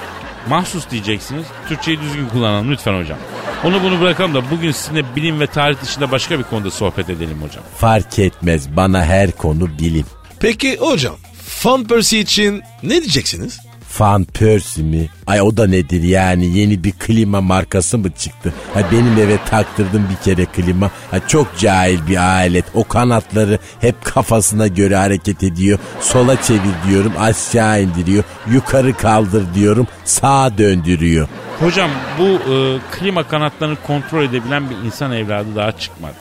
Mahsus 0.49 0.89
diyeceksiniz. 0.89 1.45
Türkçeyi 1.69 2.01
düzgün 2.01 2.29
kullanalım 2.29 2.71
lütfen 2.71 2.99
hocam. 2.99 3.17
Onu 3.63 3.83
bunu 3.83 4.01
bırakalım 4.01 4.33
da 4.33 4.51
bugün 4.51 4.71
sizinle 4.71 5.15
bilim 5.15 5.39
ve 5.39 5.47
tarih 5.47 5.81
dışında 5.81 6.11
başka 6.11 6.39
bir 6.39 6.43
konuda 6.43 6.71
sohbet 6.71 7.09
edelim 7.09 7.41
hocam. 7.41 7.63
Fark 7.77 8.19
etmez 8.19 8.75
bana 8.75 9.05
her 9.05 9.31
konu 9.31 9.79
bilim. 9.79 10.05
Peki 10.39 10.77
hocam 10.77 11.15
Fan 11.47 11.83
Percy 11.83 12.19
için 12.19 12.61
ne 12.83 13.01
diyeceksiniz? 13.01 13.59
Fan 13.99 14.23
Percy 14.23 14.81
mi? 14.81 15.09
Ay 15.27 15.41
o 15.41 15.57
da 15.57 15.67
nedir 15.67 16.03
yani 16.03 16.57
yeni 16.57 16.83
bir 16.83 16.91
klima 16.91 17.41
markası 17.41 17.97
mı 17.97 18.11
çıktı? 18.11 18.53
Ha 18.73 18.81
benim 18.91 19.17
eve 19.19 19.37
taktırdım 19.45 20.07
bir 20.09 20.23
kere 20.23 20.45
klima. 20.45 20.91
Ha 21.11 21.27
çok 21.27 21.57
cahil 21.57 22.07
bir 22.07 22.17
alet. 22.17 22.65
O 22.73 22.83
kanatları 22.83 23.59
hep 23.81 24.05
kafasına 24.05 24.67
göre 24.67 24.95
hareket 24.95 25.43
ediyor. 25.43 25.79
Sola 25.99 26.41
çevir 26.41 26.75
diyorum 26.87 27.13
aşağı 27.19 27.81
indiriyor. 27.81 28.23
Yukarı 28.51 28.93
kaldır 28.93 29.53
diyorum 29.55 29.87
sağa 30.05 30.57
döndürüyor. 30.57 31.27
Hocam 31.59 31.89
bu 32.19 32.53
e, 32.53 32.79
klima 32.91 33.23
kanatlarını 33.23 33.77
kontrol 33.87 34.23
edebilen 34.23 34.69
bir 34.69 34.75
insan 34.75 35.11
evladı 35.11 35.55
daha 35.55 35.71
çıkmadı. 35.71 36.17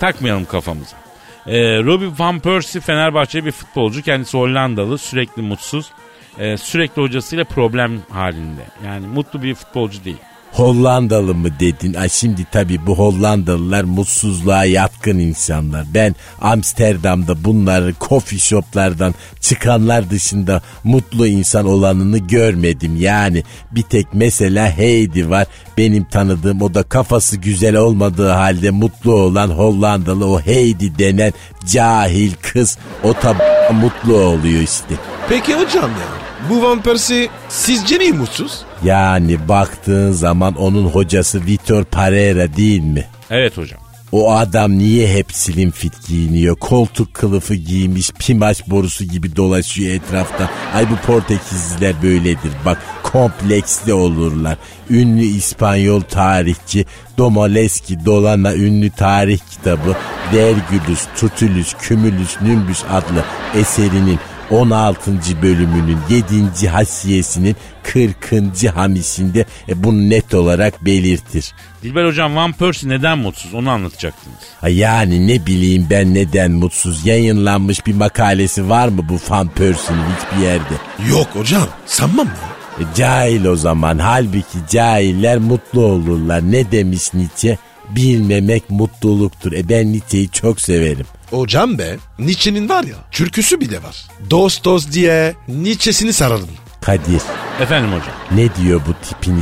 Takmayalım 0.00 0.44
kafamıza. 0.44 0.96
E, 1.46 1.58
Robin 1.82 2.14
Van 2.18 2.40
Persie 2.40 2.80
Fenerbahçe 2.80 3.44
bir 3.44 3.52
futbolcu. 3.52 4.02
Kendisi 4.02 4.38
Hollandalı. 4.38 4.98
Sürekli 4.98 5.42
mutsuz. 5.42 5.90
E, 6.38 6.56
sürekli 6.56 7.02
hocasıyla 7.02 7.44
problem 7.44 8.00
halinde. 8.10 8.62
Yani 8.86 9.06
mutlu 9.06 9.42
bir 9.42 9.54
futbolcu 9.54 10.04
değil. 10.04 10.16
Hollandalı 10.54 11.34
mı 11.34 11.48
dedin? 11.60 11.94
Ay 11.94 12.08
şimdi 12.08 12.46
tabii 12.52 12.86
bu 12.86 12.98
Hollandalılar 12.98 13.84
mutsuzluğa 13.84 14.64
yatkın 14.64 15.18
insanlar. 15.18 15.84
Ben 15.94 16.14
Amsterdam'da 16.40 17.44
bunları 17.44 17.94
coffee 18.00 18.38
shoplardan 18.38 19.14
çıkanlar 19.40 20.10
dışında 20.10 20.62
mutlu 20.84 21.26
insan 21.26 21.66
olanını 21.66 22.18
görmedim. 22.18 22.96
Yani 22.96 23.42
bir 23.70 23.82
tek 23.82 24.06
mesela 24.12 24.76
Heidi 24.76 25.30
var. 25.30 25.46
Benim 25.78 26.04
tanıdığım 26.04 26.62
o 26.62 26.74
da 26.74 26.82
kafası 26.82 27.36
güzel 27.36 27.76
olmadığı 27.76 28.30
halde 28.30 28.70
mutlu 28.70 29.12
olan 29.12 29.48
Hollandalı 29.48 30.26
o 30.26 30.40
Heidi 30.40 30.98
denen 30.98 31.32
cahil 31.66 32.32
kız. 32.42 32.78
O 33.02 33.12
tabi 33.12 33.38
mutlu 33.72 34.16
oluyor 34.16 34.62
işte. 34.62 34.94
Peki 35.28 35.54
hocam 35.54 35.90
ya 35.90 36.23
bu 36.50 36.62
Van 36.62 36.82
Persie 36.82 37.28
sizce 37.48 37.98
niye 37.98 38.12
mutsuz? 38.12 38.60
Yani 38.84 39.48
baktığın 39.48 40.12
zaman 40.12 40.54
onun 40.54 40.86
hocası 40.86 41.46
Vitor 41.46 41.84
Pereira 41.84 42.56
değil 42.56 42.82
mi? 42.82 43.04
Evet 43.30 43.56
hocam. 43.58 43.80
O 44.12 44.32
adam 44.32 44.78
niye 44.78 45.08
hep 45.08 45.32
slim 45.32 45.70
fit 45.70 46.06
giyiniyor? 46.06 46.56
Koltuk 46.56 47.14
kılıfı 47.14 47.54
giymiş, 47.54 48.10
pimaş 48.10 48.70
borusu 48.70 49.04
gibi 49.04 49.36
dolaşıyor 49.36 49.94
etrafta. 49.94 50.50
Ay 50.74 50.90
bu 50.90 50.96
Portekizliler 50.96 52.02
böyledir. 52.02 52.52
Bak 52.64 52.78
kompleksli 53.02 53.92
olurlar. 53.92 54.56
Ünlü 54.90 55.22
İspanyol 55.22 56.00
tarihçi 56.00 56.86
Domoleski 57.18 58.04
Dolana 58.04 58.54
ünlü 58.54 58.90
tarih 58.90 59.38
kitabı 59.50 59.96
Vergülüs, 60.34 61.06
Tutulus, 61.16 61.74
Kümülüs, 61.80 62.40
Nümbüs 62.40 62.84
adlı 62.90 63.24
eserinin 63.54 64.18
16. 64.54 65.12
bölümünün 65.42 65.98
7. 66.10 66.68
hasiyesinin 66.68 67.56
40. 67.82 68.74
hamisinde 68.74 69.44
e, 69.68 69.84
bunu 69.84 70.10
net 70.10 70.34
olarak 70.34 70.84
belirtir. 70.84 71.52
Dilber 71.82 72.04
hocam 72.04 72.36
Van 72.36 72.52
Persie 72.52 72.88
neden 72.88 73.18
mutsuz 73.18 73.54
onu 73.54 73.70
anlatacaktınız. 73.70 74.38
Ha 74.60 74.68
yani 74.68 75.28
ne 75.28 75.46
bileyim 75.46 75.86
ben 75.90 76.14
neden 76.14 76.50
mutsuz 76.50 77.06
yayınlanmış 77.06 77.86
bir 77.86 77.94
makalesi 77.94 78.68
var 78.68 78.88
mı 78.88 79.08
bu 79.08 79.18
Van 79.28 79.48
Persie'nin 79.48 80.02
hiçbir 80.02 80.44
yerde? 80.44 80.74
Yok 81.10 81.28
hocam 81.32 81.68
sanmam 81.86 82.26
ya. 82.26 82.84
E, 82.84 82.94
cahil 82.96 83.44
o 83.44 83.56
zaman 83.56 83.98
halbuki 83.98 84.58
cahiller 84.70 85.38
mutlu 85.38 85.84
olurlar. 85.84 86.52
Ne 86.52 86.72
demiş 86.72 87.14
Nietzsche? 87.14 87.58
Bilmemek 87.90 88.70
mutluluktur. 88.70 89.52
E 89.52 89.68
ben 89.68 89.92
Nietzsche'yi 89.92 90.28
çok 90.30 90.60
severim. 90.60 91.06
Hocam 91.30 91.78
be 91.78 91.96
Nietzsche'nin 92.18 92.68
var 92.68 92.84
ya 92.84 92.96
türküsü 93.10 93.60
bile 93.60 93.82
var. 93.82 94.04
Dost 94.30 94.64
dost 94.64 94.92
diye 94.92 95.34
Nietzsche'sini 95.48 96.12
sararım. 96.12 96.48
Kadir 96.80 97.22
Efendim 97.62 97.90
hocam. 97.90 98.14
ne 98.34 98.54
diyor 98.64 98.80
bu 98.88 98.94
tipini 99.08 99.40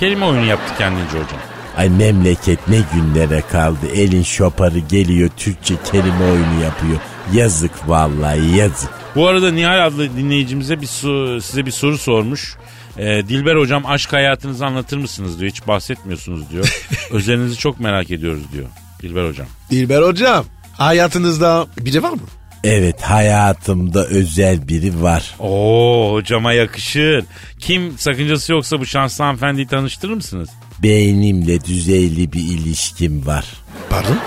Kelime 0.00 0.24
oyunu 0.24 0.46
yaptı 0.46 0.74
kendince 0.78 1.10
hocam. 1.10 1.40
Ay 1.76 1.88
memleket 1.88 2.68
ne 2.68 2.78
günlere 2.94 3.42
kaldı. 3.52 3.86
Elin 3.94 4.22
şoparı 4.22 4.78
geliyor 4.78 5.30
Türkçe 5.36 5.74
kelime 5.92 6.24
oyunu 6.24 6.62
yapıyor. 6.64 6.98
Yazık 7.32 7.88
vallahi 7.88 8.56
yazık. 8.56 8.90
Bu 9.16 9.26
arada 9.28 9.50
Nihal 9.52 9.86
adlı 9.86 10.16
dinleyicimize 10.16 10.80
bir 10.80 10.86
su- 10.86 11.40
size 11.42 11.66
bir 11.66 11.70
soru 11.70 11.98
sormuş. 11.98 12.56
Ee, 12.98 13.22
Dilber 13.28 13.56
hocam 13.56 13.86
aşk 13.86 14.12
hayatınızı 14.12 14.66
anlatır 14.66 14.96
mısınız 14.96 15.40
diyor. 15.40 15.50
Hiç 15.52 15.66
bahsetmiyorsunuz 15.66 16.50
diyor. 16.50 16.82
Özelinizi 17.10 17.56
çok 17.56 17.80
merak 17.80 18.10
ediyoruz 18.10 18.42
diyor. 18.52 18.66
Dilber 19.02 19.28
hocam. 19.28 19.46
Dilber 19.70 20.02
hocam 20.02 20.44
hayatınızda 20.72 21.66
biri 21.78 22.02
var 22.02 22.10
mı? 22.12 22.20
Evet 22.64 23.02
hayatımda 23.02 24.06
özel 24.06 24.68
biri 24.68 25.02
var. 25.02 25.34
Oo 25.38 26.10
hocama 26.12 26.52
yakışır. 26.52 27.24
Kim 27.58 27.98
sakıncası 27.98 28.52
yoksa 28.52 28.80
bu 28.80 28.86
şanslı 28.86 29.24
hanımefendiyi 29.24 29.66
tanıştırır 29.66 30.14
mısınız? 30.14 30.48
Beynimle 30.82 31.64
düzeyli 31.64 32.32
bir 32.32 32.40
ilişkim 32.40 33.26
var. 33.26 33.44
Pardon? 33.90 34.18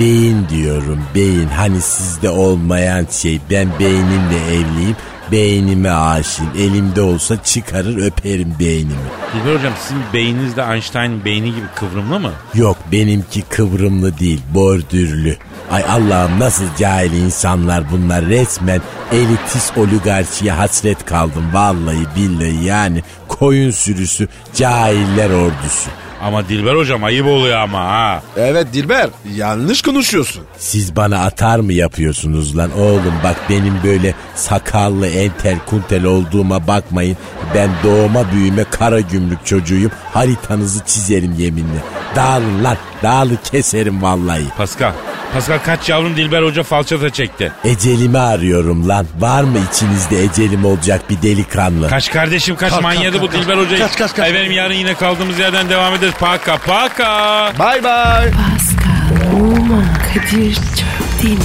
Beyin 0.00 0.48
diyorum 0.48 1.00
beyin 1.14 1.48
hani 1.48 1.80
sizde 1.80 2.30
olmayan 2.30 3.06
şey 3.10 3.40
ben 3.50 3.68
beynimle 3.80 4.46
evliyim 4.46 4.96
beynime 5.32 5.90
aşığım 5.90 6.50
elimde 6.58 7.00
olsa 7.00 7.42
çıkarır 7.42 8.06
öperim 8.06 8.54
beynimi. 8.58 8.94
Dilber 9.34 9.56
hocam 9.56 9.72
sizin 9.82 10.02
beyniniz 10.12 10.56
de 10.56 10.62
Einstein'ın 10.62 11.24
beyni 11.24 11.54
gibi 11.54 11.66
kıvrımlı 11.74 12.20
mı? 12.20 12.32
Yok 12.54 12.76
benimki 12.92 13.42
kıvrımlı 13.42 14.18
değil 14.18 14.40
bordürlü. 14.54 15.36
Ay 15.70 15.84
Allah'ım 15.84 16.40
nasıl 16.40 16.64
cahil 16.78 17.12
insanlar 17.12 17.84
bunlar 17.92 18.24
resmen 18.24 18.80
elitist 19.12 19.78
oligarşiye 19.78 20.52
hasret 20.52 21.04
kaldım 21.04 21.44
vallahi 21.52 22.06
billahi 22.16 22.64
yani 22.64 23.02
koyun 23.28 23.70
sürüsü 23.70 24.28
cahiller 24.54 25.30
ordusu. 25.30 25.90
Ama 26.22 26.48
Dilber 26.48 26.74
hocam 26.76 27.04
ayıp 27.04 27.26
oluyor 27.26 27.58
ama 27.58 27.78
ha. 27.78 28.22
Evet 28.36 28.66
Dilber 28.72 29.10
yanlış 29.36 29.82
konuşuyorsun. 29.82 30.42
Siz 30.58 30.96
bana 30.96 31.24
atar 31.24 31.58
mı 31.58 31.72
yapıyorsunuz 31.72 32.56
lan 32.56 32.70
oğlum 32.78 33.14
bak 33.24 33.36
benim 33.50 33.74
böyle 33.84 34.14
sakallı 34.34 35.06
entel 35.06 35.58
kuntel 35.66 36.04
olduğuma 36.04 36.66
bakmayın. 36.66 37.16
Ben 37.54 37.70
doğuma 37.84 38.32
büyüme 38.32 38.64
kara 38.64 39.00
gümrük 39.00 39.46
çocuğuyum 39.46 39.90
haritanızı 40.12 40.84
çizerim 40.86 41.34
yeminle. 41.38 41.80
Dağılın 42.16 42.64
lan 42.64 42.76
dağılı 43.02 43.36
keserim 43.50 44.02
vallahi. 44.02 44.44
Pascal. 44.56 44.92
Pascal 45.32 45.58
kaç 45.58 45.88
yavrum 45.88 46.16
Dilber 46.16 46.42
hoca 46.42 46.62
falçata 46.62 47.10
çekti. 47.10 47.52
Ecelimi 47.64 48.18
arıyorum 48.18 48.88
lan. 48.88 49.06
Var 49.18 49.42
mı 49.42 49.58
içinizde 49.72 50.22
ecelim 50.24 50.64
olacak 50.64 51.10
bir 51.10 51.22
delikanlı? 51.22 51.88
Kaç 51.88 52.10
kardeşim 52.10 52.56
kaç 52.56 52.70
Kalk, 52.70 52.82
manyadı 52.82 53.12
kalk, 53.18 53.22
bu 53.22 53.30
kalk, 53.30 53.42
Dilber 53.42 53.56
hocayı. 53.56 53.82
Kaç, 53.82 53.96
kaç, 53.98 54.14
kaç. 54.14 54.30
Efendim 54.30 54.52
yarın 54.52 54.74
yine 54.74 54.94
kaldığımız 54.94 55.38
yerden 55.38 55.68
devam 55.68 55.94
ederiz. 55.94 56.14
Paka 56.20 56.56
paka. 56.58 57.52
Bye 57.58 57.84
bye. 57.84 58.30
Pascal, 58.30 59.40
Oman, 59.40 59.84
Kadir 60.14 60.54
çok 60.54 61.22
değil 61.22 61.38
mi? 61.38 61.44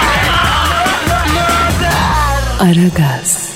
Aragaz. 2.59 3.50